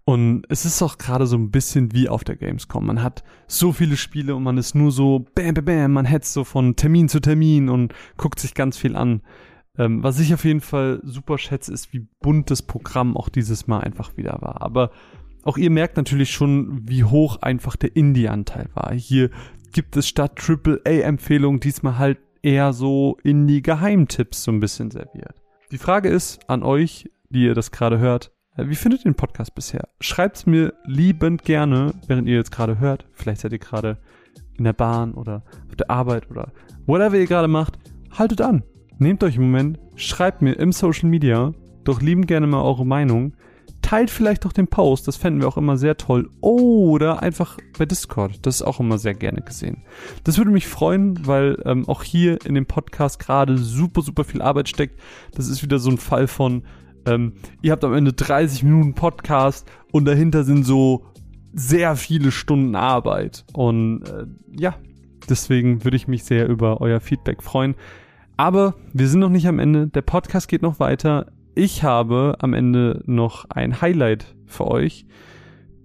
Und 0.08 0.44
es 0.48 0.64
ist 0.64 0.82
auch 0.82 0.98
gerade 0.98 1.28
so 1.28 1.36
ein 1.36 1.52
bisschen 1.52 1.92
wie 1.92 2.08
auf 2.08 2.24
der 2.24 2.38
Gamescom. 2.38 2.86
Man 2.86 3.04
hat 3.04 3.26
so 3.46 3.74
viele 3.74 3.98
Spiele 3.98 4.38
und 4.38 4.44
man 4.44 4.58
ist 4.58 4.74
nur 4.74 4.90
so 4.90 5.26
bam, 5.36 5.54
bam, 5.54 5.66
bam. 5.66 5.92
Man 5.92 6.06
hetzt 6.06 6.32
so 6.32 6.46
von 6.46 6.78
Termin 6.78 7.10
zu 7.10 7.20
Termin 7.20 7.68
und 7.68 7.94
guckt 8.16 8.40
sich 8.40 8.54
ganz 8.54 8.78
viel 8.78 8.96
an. 8.96 9.22
Ähm, 9.78 10.04
was 10.04 10.22
ich 10.22 10.34
auf 10.34 10.46
jeden 10.46 10.62
Fall 10.62 11.02
super 11.04 11.38
schätze, 11.38 11.74
ist, 11.74 11.92
wie 11.92 12.08
bunt 12.22 12.50
das 12.52 12.62
Programm 12.62 13.18
auch 13.18 13.28
dieses 13.28 13.68
Mal 13.68 13.82
einfach 13.82 14.16
wieder 14.16 14.38
war. 14.40 14.62
Aber 14.62 14.92
auch 15.44 15.58
ihr 15.58 15.70
merkt 15.70 15.98
natürlich 15.98 16.32
schon, 16.32 16.88
wie 16.88 17.04
hoch 17.04 17.42
einfach 17.42 17.76
der 17.76 17.94
Indie-Anteil 17.94 18.70
war. 18.76 18.94
Hier 18.94 19.30
gibt 19.74 19.98
es 19.98 20.08
statt 20.08 20.40
AAA-Empfehlungen 20.40 21.60
diesmal 21.60 21.98
halt 21.98 22.20
eher 22.42 22.72
so 22.72 23.18
Indie-Geheimtipps 23.24 24.46
so 24.46 24.54
ein 24.54 24.62
bisschen 24.62 24.90
serviert. 24.90 25.36
Die 25.74 25.78
Frage 25.78 26.08
ist 26.08 26.50
an 26.50 26.64
euch, 26.64 27.10
die 27.30 27.44
ihr 27.44 27.56
das 27.56 27.72
gerade 27.72 28.00
hört, 28.00 28.32
wie 28.58 28.76
findet 28.76 29.02
ihr 29.02 29.12
den 29.12 29.16
Podcast 29.16 29.54
bisher? 29.54 29.88
Schreibt's 30.00 30.46
mir 30.46 30.74
liebend 30.86 31.44
gerne, 31.44 31.94
während 32.08 32.28
ihr 32.28 32.36
jetzt 32.36 32.52
gerade 32.52 32.80
hört. 32.80 33.06
Vielleicht 33.14 33.42
seid 33.42 33.52
ihr 33.52 33.60
gerade 33.60 33.98
in 34.58 34.64
der 34.64 34.74
Bahn 34.74 35.14
oder 35.14 35.44
auf 35.70 35.76
der 35.76 35.92
Arbeit 35.92 36.30
oder 36.32 36.52
whatever 36.88 37.18
ihr 37.18 37.28
gerade 37.28 37.48
macht. 37.48 37.78
Haltet 38.12 38.42
an. 38.42 38.64
Nehmt 38.98 39.24
euch 39.24 39.36
einen 39.36 39.52
Moment, 39.52 39.80
schreibt 39.96 40.42
mir 40.42 40.54
im 40.54 40.72
Social 40.72 41.08
Media 41.08 41.54
doch 41.84 42.02
liebend 42.02 42.28
gerne 42.28 42.48
mal 42.48 42.64
eure 42.64 42.86
Meinung. 42.86 43.34
Teilt 43.84 44.10
vielleicht 44.10 44.46
auch 44.46 44.54
den 44.54 44.68
Post, 44.68 45.08
das 45.08 45.18
fänden 45.18 45.42
wir 45.42 45.48
auch 45.48 45.58
immer 45.58 45.78
sehr 45.78 45.96
toll. 45.96 46.30
Oder 46.42 47.22
einfach 47.22 47.60
bei 47.78 47.86
Discord, 47.86 48.46
das 48.46 48.56
ist 48.56 48.62
auch 48.64 48.80
immer 48.80 48.98
sehr 48.98 49.14
gerne 49.14 49.42
gesehen. 49.42 49.84
Das 50.24 50.40
würde 50.40 50.50
mich 50.50 50.68
freuen, 50.68 51.28
weil 51.28 51.62
ähm, 51.64 51.88
auch 51.88 52.02
hier 52.02 52.44
in 52.44 52.56
dem 52.56 52.66
Podcast 52.66 53.20
gerade 53.20 53.58
super, 53.58 54.02
super 54.02 54.24
viel 54.24 54.42
Arbeit 54.42 54.68
steckt. 54.68 55.00
Das 55.36 55.48
ist 55.48 55.62
wieder 55.62 55.78
so 55.78 55.92
ein 55.92 56.00
Fall 56.00 56.28
von, 56.28 56.64
ähm, 57.08 57.34
ihr 57.62 57.72
habt 57.72 57.84
am 57.84 57.94
Ende 57.94 58.14
30 58.14 58.64
Minuten 58.64 58.94
Podcast 58.94 59.70
und 59.92 60.06
dahinter 60.06 60.44
sind 60.44 60.64
so 60.64 61.06
sehr 61.54 61.96
viele 61.96 62.32
Stunden 62.32 62.76
Arbeit. 62.76 63.46
Und 63.54 64.04
äh, 64.04 64.26
ja, 64.60 64.76
deswegen 65.30 65.84
würde 65.84 65.98
ich 65.98 66.08
mich 66.08 66.24
sehr 66.24 66.48
über 66.48 66.82
euer 66.82 67.00
Feedback 67.00 67.42
freuen. 67.42 67.76
Aber 68.38 68.76
wir 68.94 69.08
sind 69.08 69.22
noch 69.22 69.30
nicht 69.30 69.48
am 69.48 69.60
Ende. 69.60 69.88
Der 69.88 70.04
Podcast 70.04 70.48
geht 70.48 70.62
noch 70.62 70.80
weiter. 70.80 71.32
Ich 71.56 71.84
habe 71.84 72.38
am 72.40 72.54
Ende 72.54 73.02
noch 73.06 73.50
ein 73.50 73.82
Highlight 73.82 74.36
für 74.46 74.68
euch. 74.68 75.08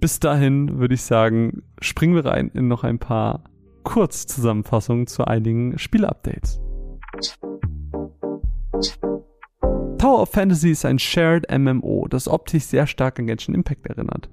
Bis 0.00 0.20
dahin 0.20 0.78
würde 0.78 0.94
ich 0.94 1.02
sagen, 1.02 1.62
springen 1.80 2.14
wir 2.14 2.26
rein 2.26 2.50
in 2.52 2.68
noch 2.68 2.84
ein 2.84 2.98
paar 2.98 3.44
Kurzzusammenfassungen 3.84 5.06
zu 5.06 5.24
einigen 5.24 5.78
Spielupdates. 5.78 6.60
Tower 10.02 10.22
of 10.22 10.30
Fantasy 10.30 10.72
ist 10.72 10.84
ein 10.84 10.98
Shared 10.98 11.46
MMO, 11.48 12.08
das 12.08 12.26
optisch 12.26 12.64
sehr 12.64 12.88
stark 12.88 13.20
an 13.20 13.28
Genshin 13.28 13.54
Impact 13.54 13.86
erinnert. 13.86 14.28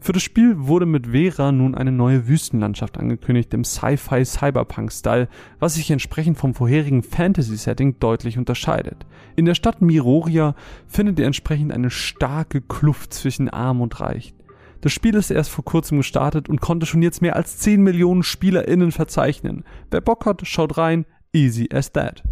Für 0.00 0.10
das 0.10 0.24
Spiel 0.24 0.66
wurde 0.66 0.86
mit 0.86 1.06
Vera 1.12 1.52
nun 1.52 1.76
eine 1.76 1.92
neue 1.92 2.26
Wüstenlandschaft 2.26 2.98
angekündigt 2.98 3.54
im 3.54 3.62
Sci-Fi 3.62 4.24
Cyberpunk-Style, 4.24 5.28
was 5.60 5.74
sich 5.74 5.92
entsprechend 5.92 6.36
vom 6.36 6.52
vorherigen 6.52 7.04
Fantasy-Setting 7.04 8.00
deutlich 8.00 8.38
unterscheidet. 8.38 9.06
In 9.36 9.44
der 9.44 9.54
Stadt 9.54 9.80
Miroria 9.82 10.56
findet 10.88 11.20
ihr 11.20 11.26
entsprechend 11.26 11.70
eine 11.70 11.90
starke 11.90 12.60
Kluft 12.60 13.14
zwischen 13.14 13.48
Arm 13.48 13.82
und 13.82 14.00
Reich. 14.00 14.34
Das 14.80 14.90
Spiel 14.90 15.14
ist 15.14 15.30
erst 15.30 15.50
vor 15.50 15.64
kurzem 15.64 15.98
gestartet 15.98 16.48
und 16.48 16.60
konnte 16.60 16.86
schon 16.86 17.02
jetzt 17.02 17.22
mehr 17.22 17.36
als 17.36 17.58
10 17.58 17.80
Millionen 17.84 18.24
SpielerInnen 18.24 18.90
verzeichnen. 18.90 19.62
Wer 19.92 20.00
Bock 20.00 20.26
hat, 20.26 20.44
schaut 20.44 20.76
rein. 20.76 21.06
Easy 21.32 21.68
as 21.72 21.92
that. 21.92 22.24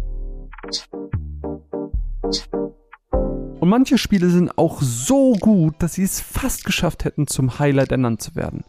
Und 3.63 3.69
manche 3.69 3.97
Spiele 3.97 4.29
sind 4.29 4.57
auch 4.57 4.81
so 4.81 5.31
gut, 5.35 5.75
dass 5.79 5.93
sie 5.93 6.03
es 6.03 6.19
fast 6.19 6.65
geschafft 6.65 7.05
hätten, 7.05 7.27
zum 7.27 7.59
Highlight 7.59 7.93
ernannt 7.93 8.21
zu 8.21 8.35
werden. 8.35 8.65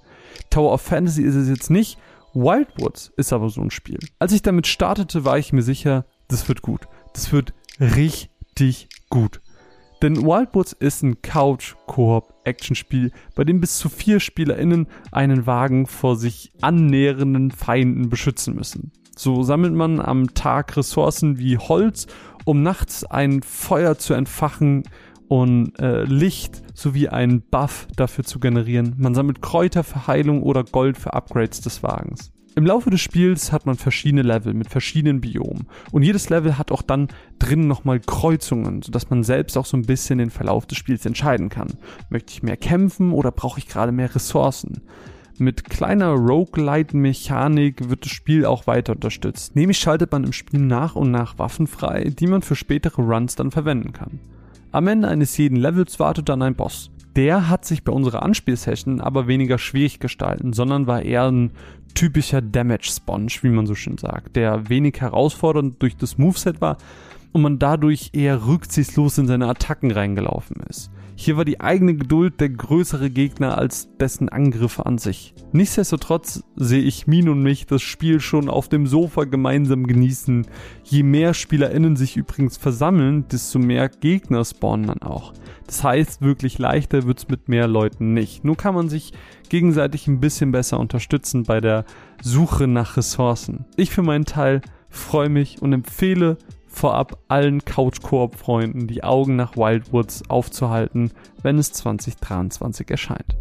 Tower 0.50 0.72
of 0.72 0.82
Fantasy 0.82 1.22
ist 1.22 1.34
es 1.34 1.48
jetzt 1.48 1.68
nicht, 1.68 1.98
Wildwoods 2.32 3.12
ist 3.16 3.32
aber 3.32 3.50
so 3.50 3.60
ein 3.60 3.72
Spiel. 3.72 3.98
Als 4.20 4.30
ich 4.30 4.42
damit 4.42 4.68
startete, 4.68 5.24
war 5.24 5.36
ich 5.36 5.52
mir 5.52 5.62
sicher, 5.62 6.06
das 6.28 6.46
wird 6.46 6.62
gut. 6.62 6.82
Das 7.12 7.32
wird 7.32 7.54
richtig 7.80 8.88
gut. 9.10 9.40
Denn 10.00 10.22
Wildwoods 10.22 10.74
ist 10.74 11.02
ein 11.02 11.20
Couch-Koop-Action-Spiel, 11.22 13.10
bei 13.34 13.42
dem 13.42 13.60
bis 13.60 13.78
zu 13.78 13.88
vier 13.88 14.20
SpielerInnen 14.20 14.86
einen 15.10 15.44
Wagen 15.44 15.88
vor 15.88 16.14
sich 16.14 16.52
annähernden 16.60 17.50
Feinden 17.50 18.10
beschützen 18.10 18.54
müssen. 18.54 18.92
So 19.16 19.42
sammelt 19.42 19.74
man 19.74 20.00
am 20.00 20.34
Tag 20.34 20.76
Ressourcen 20.76 21.38
wie 21.38 21.58
Holz, 21.58 22.06
um 22.44 22.62
nachts 22.62 23.04
ein 23.04 23.42
Feuer 23.42 23.96
zu 23.96 24.14
entfachen 24.14 24.84
und 25.28 25.78
äh, 25.78 26.04
Licht 26.04 26.62
sowie 26.74 27.08
einen 27.08 27.42
Buff 27.42 27.86
dafür 27.96 28.24
zu 28.24 28.40
generieren. 28.40 28.94
Man 28.98 29.14
sammelt 29.14 29.40
Kräuter 29.40 29.84
für 29.84 30.06
Heilung 30.06 30.42
oder 30.42 30.64
Gold 30.64 30.98
für 30.98 31.14
Upgrades 31.14 31.60
des 31.60 31.82
Wagens. 31.82 32.32
Im 32.56 32.66
Laufe 32.66 32.88
des 32.90 33.00
Spiels 33.00 33.50
hat 33.50 33.66
man 33.66 33.74
verschiedene 33.76 34.22
Level 34.22 34.54
mit 34.54 34.68
verschiedenen 34.68 35.20
Biomen. 35.20 35.66
Und 35.90 36.04
jedes 36.04 36.28
Level 36.30 36.56
hat 36.56 36.70
auch 36.70 36.82
dann 36.82 37.08
drin 37.40 37.66
nochmal 37.66 37.98
Kreuzungen, 37.98 38.80
sodass 38.82 39.10
man 39.10 39.24
selbst 39.24 39.58
auch 39.58 39.66
so 39.66 39.76
ein 39.76 39.86
bisschen 39.86 40.18
den 40.18 40.30
Verlauf 40.30 40.64
des 40.66 40.78
Spiels 40.78 41.04
entscheiden 41.04 41.48
kann. 41.48 41.72
Möchte 42.10 42.32
ich 42.32 42.44
mehr 42.44 42.56
kämpfen 42.56 43.12
oder 43.12 43.32
brauche 43.32 43.58
ich 43.58 43.66
gerade 43.66 43.90
mehr 43.90 44.14
Ressourcen? 44.14 44.82
Mit 45.38 45.64
kleiner 45.64 46.10
Roguelite-Mechanik 46.10 47.88
wird 47.88 48.04
das 48.04 48.12
Spiel 48.12 48.46
auch 48.46 48.68
weiter 48.68 48.92
unterstützt. 48.92 49.56
Nämlich 49.56 49.78
schaltet 49.78 50.12
man 50.12 50.22
im 50.22 50.32
Spiel 50.32 50.60
nach 50.60 50.94
und 50.94 51.10
nach 51.10 51.38
Waffen 51.38 51.66
frei, 51.66 52.12
die 52.16 52.28
man 52.28 52.42
für 52.42 52.54
spätere 52.54 53.02
Runs 53.02 53.34
dann 53.34 53.50
verwenden 53.50 53.92
kann. 53.92 54.20
Am 54.70 54.86
Ende 54.86 55.08
eines 55.08 55.36
jeden 55.36 55.56
Levels 55.56 55.98
wartet 55.98 56.28
dann 56.28 56.42
ein 56.42 56.54
Boss. 56.54 56.90
Der 57.16 57.48
hat 57.48 57.64
sich 57.64 57.82
bei 57.82 57.92
unserer 57.92 58.22
Anspielsession 58.22 59.00
aber 59.00 59.26
weniger 59.26 59.58
schwierig 59.58 59.98
gestalten, 59.98 60.52
sondern 60.52 60.86
war 60.86 61.02
eher 61.02 61.30
ein 61.30 61.50
typischer 61.94 62.40
Damage 62.40 62.90
Sponge, 62.92 63.32
wie 63.42 63.50
man 63.50 63.66
so 63.66 63.74
schön 63.74 63.98
sagt, 63.98 64.36
der 64.36 64.68
wenig 64.68 65.00
herausfordernd 65.00 65.80
durch 65.82 65.96
das 65.96 66.18
Moveset 66.18 66.60
war 66.60 66.76
und 67.32 67.42
man 67.42 67.58
dadurch 67.58 68.10
eher 68.12 68.46
rücksichtslos 68.46 69.18
in 69.18 69.26
seine 69.26 69.48
Attacken 69.48 69.90
reingelaufen 69.90 70.56
ist. 70.68 70.90
Hier 71.16 71.36
war 71.36 71.44
die 71.44 71.60
eigene 71.60 71.94
Geduld 71.94 72.40
der 72.40 72.48
größere 72.48 73.08
Gegner 73.08 73.56
als 73.56 73.88
dessen 73.98 74.28
Angriffe 74.28 74.84
an 74.84 74.98
sich. 74.98 75.34
Nichtsdestotrotz 75.52 76.42
sehe 76.56 76.82
ich 76.82 77.06
Min 77.06 77.28
und 77.28 77.42
mich 77.42 77.66
das 77.66 77.82
Spiel 77.82 78.20
schon 78.20 78.48
auf 78.48 78.68
dem 78.68 78.86
Sofa 78.86 79.24
gemeinsam 79.24 79.86
genießen. 79.86 80.46
Je 80.82 81.02
mehr 81.04 81.32
SpielerInnen 81.32 81.96
sich 81.96 82.16
übrigens 82.16 82.56
versammeln, 82.56 83.26
desto 83.30 83.58
mehr 83.58 83.88
Gegner 83.88 84.44
spawnen 84.44 84.88
dann 84.88 85.02
auch. 85.02 85.32
Das 85.66 85.84
heißt, 85.84 86.20
wirklich 86.20 86.58
leichter 86.58 87.04
wird's 87.06 87.28
mit 87.28 87.48
mehr 87.48 87.68
Leuten 87.68 88.12
nicht. 88.12 88.44
Nur 88.44 88.56
kann 88.56 88.74
man 88.74 88.88
sich 88.88 89.12
gegenseitig 89.48 90.08
ein 90.08 90.20
bisschen 90.20 90.52
besser 90.52 90.80
unterstützen 90.80 91.44
bei 91.44 91.60
der 91.60 91.84
Suche 92.22 92.66
nach 92.66 92.96
Ressourcen. 92.96 93.64
Ich 93.76 93.90
für 93.90 94.02
meinen 94.02 94.24
Teil 94.24 94.60
freue 94.88 95.28
mich 95.28 95.62
und 95.62 95.72
empfehle 95.72 96.38
vorab 96.74 97.18
allen 97.28 97.64
Couch-Koop-Freunden 97.64 98.86
die 98.86 99.04
Augen 99.04 99.36
nach 99.36 99.56
Wildwoods 99.56 100.28
aufzuhalten, 100.28 101.12
wenn 101.42 101.58
es 101.58 101.72
2023 101.72 102.90
erscheint. 102.90 103.36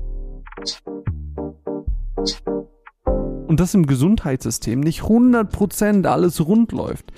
Und 3.48 3.60
dass 3.60 3.74
im 3.74 3.86
Gesundheitssystem 3.86 4.80
nicht 4.80 5.02
100% 5.02 6.06
alles 6.06 6.46
rund 6.46 6.72
läuft. 6.72 7.12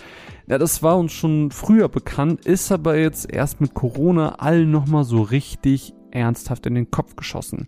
Ja, 0.48 0.58
das 0.58 0.84
war 0.84 0.98
uns 0.98 1.12
schon 1.12 1.52
früher 1.52 1.90
bekannt, 1.90 2.46
ist 2.46 2.72
aber 2.72 2.98
jetzt 2.98 3.32
erst 3.32 3.62
mit 3.62 3.74
Corona 3.74 4.36
allen 4.36 4.72
nochmal 4.72 5.04
so 5.04 5.22
richtig 5.22 5.94
ernsthaft 6.12 6.66
in 6.66 6.76
den 6.76 6.92
Kopf 6.92 7.16
geschossen. 7.16 7.68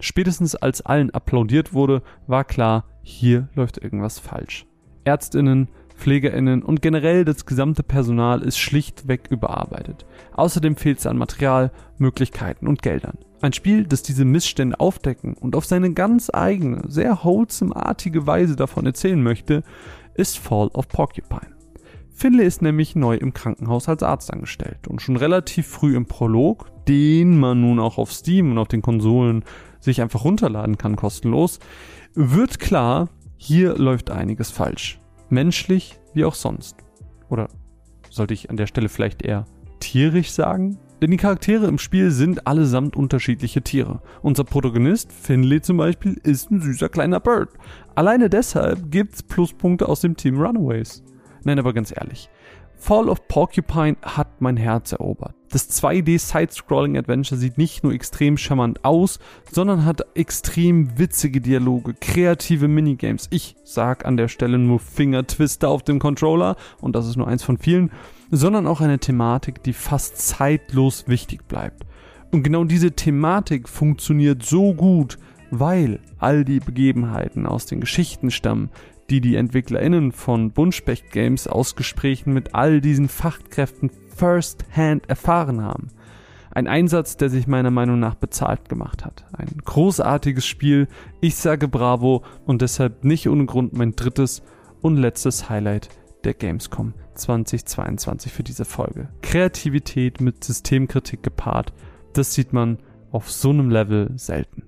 Spätestens 0.00 0.54
als 0.54 0.80
allen 0.80 1.10
applaudiert 1.10 1.72
wurde, 1.74 2.02
war 2.26 2.44
klar, 2.44 2.84
hier 3.02 3.48
läuft 3.54 3.78
irgendwas 3.78 4.18
falsch. 4.18 4.66
Ärztinnen, 5.04 5.68
PflegerInnen 6.00 6.62
und 6.62 6.82
generell 6.82 7.24
das 7.24 7.46
gesamte 7.46 7.82
Personal 7.82 8.42
ist 8.42 8.58
schlichtweg 8.58 9.28
überarbeitet. 9.30 10.06
Außerdem 10.32 10.76
fehlt 10.76 10.98
es 10.98 11.06
an 11.06 11.18
Material, 11.18 11.70
Möglichkeiten 11.98 12.66
und 12.66 12.82
Geldern. 12.82 13.18
Ein 13.42 13.52
Spiel, 13.52 13.84
das 13.84 14.02
diese 14.02 14.24
Missstände 14.24 14.80
aufdecken 14.80 15.34
und 15.34 15.54
auf 15.54 15.64
seine 15.64 15.92
ganz 15.92 16.30
eigene, 16.32 16.82
sehr 16.88 17.22
wholesome-artige 17.22 18.26
Weise 18.26 18.56
davon 18.56 18.86
erzählen 18.86 19.22
möchte, 19.22 19.62
ist 20.14 20.38
Fall 20.38 20.68
of 20.68 20.88
Porcupine. 20.88 21.54
Finlay 22.12 22.46
ist 22.46 22.60
nämlich 22.60 22.96
neu 22.96 23.16
im 23.16 23.32
Krankenhaus 23.32 23.88
als 23.88 24.02
Arzt 24.02 24.32
angestellt 24.32 24.88
und 24.88 25.00
schon 25.00 25.16
relativ 25.16 25.66
früh 25.66 25.96
im 25.96 26.06
Prolog, 26.06 26.66
den 26.86 27.38
man 27.38 27.60
nun 27.60 27.78
auch 27.78 27.96
auf 27.96 28.12
Steam 28.12 28.50
und 28.50 28.58
auf 28.58 28.68
den 28.68 28.82
Konsolen 28.82 29.44
sich 29.80 30.02
einfach 30.02 30.24
runterladen 30.24 30.76
kann 30.76 30.96
kostenlos, 30.96 31.60
wird 32.14 32.58
klar, 32.58 33.08
hier 33.38 33.76
läuft 33.78 34.10
einiges 34.10 34.50
falsch 34.50 34.99
menschlich 35.30 35.98
wie 36.14 36.24
auch 36.24 36.34
sonst. 36.34 36.76
Oder 37.28 37.48
sollte 38.10 38.34
ich 38.34 38.50
an 38.50 38.56
der 38.56 38.66
Stelle 38.66 38.88
vielleicht 38.88 39.22
eher 39.22 39.44
tierisch 39.78 40.32
sagen? 40.32 40.78
Denn 41.00 41.10
die 41.10 41.16
Charaktere 41.16 41.66
im 41.66 41.78
Spiel 41.78 42.10
sind 42.10 42.46
allesamt 42.46 42.94
unterschiedliche 42.94 43.62
Tiere. 43.62 44.02
Unser 44.20 44.44
Protagonist, 44.44 45.10
Finley 45.12 45.62
zum 45.62 45.78
Beispiel, 45.78 46.20
ist 46.24 46.50
ein 46.50 46.60
süßer 46.60 46.90
kleiner 46.90 47.20
Bird. 47.20 47.50
Alleine 47.94 48.28
deshalb 48.28 48.90
gibt's 48.90 49.22
Pluspunkte 49.22 49.88
aus 49.88 50.00
dem 50.00 50.16
Team 50.16 50.38
Runaways. 50.38 51.02
Nein, 51.44 51.58
aber 51.58 51.72
ganz 51.72 51.90
ehrlich. 51.96 52.28
Fall 52.76 53.08
of 53.08 53.26
Porcupine 53.28 53.96
hat 54.02 54.42
mein 54.42 54.58
Herz 54.58 54.92
erobert. 54.92 55.34
Das 55.52 55.68
2D 55.68 56.20
Side-Scrolling 56.20 56.96
Adventure 56.96 57.36
sieht 57.36 57.58
nicht 57.58 57.82
nur 57.82 57.92
extrem 57.92 58.36
charmant 58.36 58.84
aus, 58.84 59.18
sondern 59.50 59.84
hat 59.84 60.02
extrem 60.14 60.96
witzige 60.96 61.40
Dialoge, 61.40 61.94
kreative 61.94 62.68
Minigames. 62.68 63.26
Ich 63.32 63.56
sag 63.64 64.04
an 64.06 64.16
der 64.16 64.28
Stelle 64.28 64.58
nur 64.58 64.78
Finger-Twister 64.78 65.68
auf 65.68 65.82
dem 65.82 65.98
Controller 65.98 66.54
und 66.80 66.94
das 66.94 67.08
ist 67.08 67.16
nur 67.16 67.26
eins 67.26 67.42
von 67.42 67.58
vielen, 67.58 67.90
sondern 68.30 68.68
auch 68.68 68.80
eine 68.80 69.00
Thematik, 69.00 69.60
die 69.64 69.72
fast 69.72 70.18
zeitlos 70.18 71.08
wichtig 71.08 71.48
bleibt. 71.48 71.84
Und 72.30 72.44
genau 72.44 72.62
diese 72.62 72.92
Thematik 72.92 73.68
funktioniert 73.68 74.44
so 74.44 74.72
gut, 74.72 75.18
weil 75.50 75.98
all 76.18 76.44
die 76.44 76.60
Begebenheiten 76.60 77.44
aus 77.44 77.66
den 77.66 77.80
Geschichten 77.80 78.30
stammen, 78.30 78.70
die 79.10 79.20
die 79.20 79.34
EntwicklerInnen 79.34 80.12
von 80.12 80.52
Buntspecht 80.52 81.10
Games 81.10 81.48
aus 81.48 81.74
Gesprächen 81.74 82.32
mit 82.32 82.54
all 82.54 82.80
diesen 82.80 83.08
Fachkräften 83.08 83.90
first-hand 84.20 85.08
erfahren 85.08 85.62
haben. 85.62 85.88
Ein 86.50 86.66
Einsatz, 86.66 87.16
der 87.16 87.30
sich 87.30 87.46
meiner 87.46 87.70
Meinung 87.70 87.98
nach 87.98 88.16
bezahlt 88.16 88.68
gemacht 88.68 89.06
hat. 89.06 89.24
Ein 89.32 89.48
großartiges 89.64 90.44
Spiel. 90.44 90.88
Ich 91.22 91.36
sage 91.36 91.68
Bravo 91.68 92.22
und 92.44 92.60
deshalb 92.60 93.02
nicht 93.02 93.30
ohne 93.30 93.46
Grund 93.46 93.72
mein 93.72 93.96
drittes 93.96 94.42
und 94.82 94.98
letztes 94.98 95.48
Highlight 95.48 95.88
der 96.24 96.34
Gamescom 96.34 96.92
2022 97.14 98.30
für 98.30 98.42
diese 98.42 98.66
Folge. 98.66 99.08
Kreativität 99.22 100.20
mit 100.20 100.44
Systemkritik 100.44 101.22
gepaart, 101.22 101.72
das 102.12 102.34
sieht 102.34 102.52
man 102.52 102.76
auf 103.12 103.30
so 103.30 103.48
einem 103.48 103.70
Level 103.70 104.10
selten. 104.16 104.64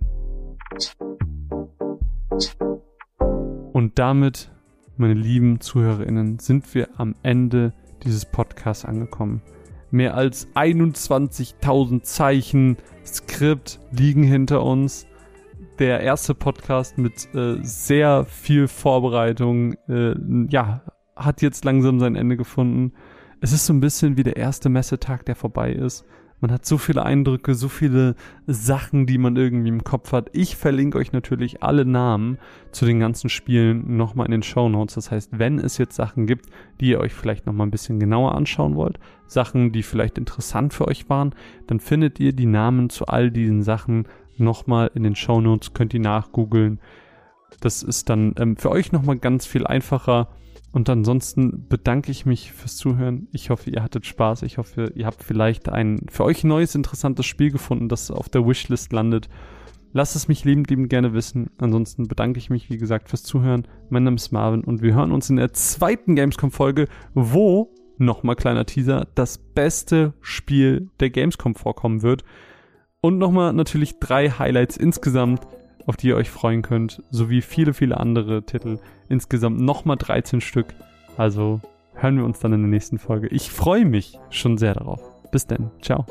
Und 3.75 3.99
damit, 3.99 4.51
meine 4.97 5.15
lieben 5.15 5.61
ZuhörerInnen, 5.61 6.39
sind 6.39 6.75
wir 6.75 6.89
am 6.99 7.17
Ende 7.23 7.75
dieses 8.05 8.25
Podcasts 8.25 8.85
angekommen. 8.85 9.43
Mehr 9.91 10.15
als 10.15 10.49
21.000 10.55 12.03
Zeichen 12.03 12.77
Skript 13.05 13.81
liegen 13.91 14.23
hinter 14.23 14.63
uns. 14.63 15.07
Der 15.79 16.01
erste 16.01 16.35
Podcast 16.35 16.99
mit 16.99 17.35
äh, 17.35 17.59
sehr 17.63 18.25
viel 18.25 18.69
Vorbereitung, 18.69 19.75
äh, 19.89 20.15
ja, 20.49 20.83
hat 21.17 21.43
jetzt 21.43 21.65
langsam 21.65 22.01
sein 22.01 22.17
Ende 22.17 22.37
gefunden. 22.37 22.93
Es 23.41 23.53
ist 23.53 23.67
so 23.67 23.73
ein 23.73 23.81
bisschen 23.81 24.17
wie 24.17 24.23
der 24.23 24.37
erste 24.37 24.69
Messetag, 24.69 25.25
der 25.25 25.35
vorbei 25.35 25.73
ist. 25.73 26.05
Man 26.43 26.51
hat 26.51 26.67
so 26.67 26.77
viele 26.77 27.05
Eindrücke, 27.05 27.55
so 27.55 27.69
viele 27.69 28.17
Sachen, 28.49 29.07
die 29.07 29.17
man 29.17 29.37
irgendwie 29.37 29.69
im 29.69 29.85
Kopf 29.85 30.11
hat. 30.11 30.29
Ich 30.33 30.57
verlinke 30.57 30.99
euch 30.99 31.13
natürlich 31.13 31.63
alle 31.63 31.85
Namen 31.85 32.37
zu 32.73 32.85
den 32.85 32.99
ganzen 32.99 33.31
Spielen 33.31 33.97
nochmal 33.97 34.27
in 34.27 34.33
den 34.33 34.43
Show 34.43 34.69
Notes. 34.69 34.97
Das 34.97 35.13
heißt, 35.13 35.39
wenn 35.39 35.61
es 35.61 35.79
jetzt 35.79 35.95
Sachen 35.95 36.27
gibt, 36.27 36.47
die 36.81 36.89
ihr 36.89 36.99
euch 36.99 37.15
vielleicht 37.15 37.47
nochmal 37.47 37.69
ein 37.69 37.71
bisschen 37.71 38.01
genauer 38.01 38.35
anschauen 38.35 38.75
wollt, 38.75 38.99
Sachen, 39.29 39.71
die 39.71 39.85
vielleicht 39.85 40.19
interessant 40.19 40.75
für 40.75 40.89
euch 40.89 41.09
waren, 41.09 41.33
dann 41.69 41.79
findet 41.79 42.19
ihr 42.19 42.33
die 42.33 42.47
Namen 42.47 42.91
zu 42.91 43.07
all 43.07 43.31
diesen 43.31 43.63
Sachen 43.63 44.09
nochmal 44.37 44.91
in 44.97 45.05
den 45.05 45.15
Show 45.15 45.41
Notes, 45.41 45.75
könnt 45.75 45.95
ihr 45.95 46.01
nachgoogeln. 46.01 46.81
Das 47.61 47.85
ist 47.85 48.11
dann 48.11 48.35
ähm, 48.37 48.57
für 48.57 48.73
euch 48.73 48.91
nochmal 48.91 49.19
ganz 49.19 49.47
viel 49.47 49.65
einfacher 49.65 50.27
und 50.73 50.89
ansonsten 50.89 51.67
bedanke 51.69 52.11
ich 52.11 52.25
mich 52.25 52.53
fürs 52.53 52.77
Zuhören. 52.77 53.29
Ich 53.33 53.51
hoffe, 53.51 53.71
ihr 53.71 53.83
hattet 53.83 54.07
Spaß. 54.07 54.43
Ich 54.43 54.57
hoffe, 54.57 54.91
ihr 54.95 55.05
habt 55.05 55.23
vielleicht 55.23 55.69
ein 55.69 56.01
für 56.11 56.25
euch 56.25 56.45
neues, 56.45 56.75
interessantes 56.75 57.27
Spiel 57.27 57.51
gefunden, 57.51 57.91
das 57.91 58.11
auf 58.11 58.31
der 58.31 58.47
Wishlist 58.47 58.93
landet. 58.93 59.29
Lasst 59.93 60.17
es 60.17 60.29
mich 60.29 60.45
liebend, 60.45 60.71
liebend 60.71 60.89
gerne 60.89 61.13
wissen. 61.13 61.51
Ansonsten 61.59 62.09
bedanke 62.09 62.39
ich 62.39 62.49
mich, 62.49 62.71
wie 62.71 62.79
gesagt, 62.79 63.11
fürs 63.11 63.23
Zuhören. 63.23 63.69
Mein 63.91 64.05
Name 64.05 64.17
ist 64.17 64.33
Marvin 64.33 64.65
und 64.65 64.81
wir 64.81 64.95
hören 64.95 65.13
uns 65.13 65.29
in 65.29 65.37
der 65.37 65.53
zweiten 65.53 66.17
Gamescom-Folge, 66.17 66.89
wo, 67.13 67.75
nochmal 67.99 68.37
kleiner 68.37 68.65
Teaser, 68.65 69.07
das 69.15 69.37
beste 69.37 70.15
Spiel 70.23 70.89
der 71.01 71.11
Gamescom 71.11 71.55
vorkommen 71.55 72.01
wird. 72.01 72.25
Und 73.03 73.19
nochmal 73.19 73.53
natürlich 73.53 73.99
drei 73.99 74.31
Highlights 74.31 74.79
insgesamt 74.79 75.47
auf 75.87 75.97
die 75.97 76.09
ihr 76.09 76.17
euch 76.17 76.31
freuen 76.31 76.63
könnt, 76.63 77.03
sowie 77.11 77.43
viele, 77.43 77.75
viele 77.75 77.99
andere 77.99 78.45
Titel. 78.45 78.79
Insgesamt 79.09 79.61
nochmal 79.61 79.97
13 79.97 80.41
Stück. 80.41 80.75
Also 81.17 81.61
hören 81.95 82.17
wir 82.17 82.25
uns 82.25 82.39
dann 82.39 82.53
in 82.53 82.63
der 82.63 82.71
nächsten 82.71 82.99
Folge. 82.99 83.29
Ich 83.29 83.51
freue 83.51 83.85
mich 83.85 84.19
schon 84.31 84.59
sehr 84.59 84.75
darauf. 84.75 85.01
Bis 85.31 85.47
dann. 85.47 85.71
Ciao. 85.81 86.07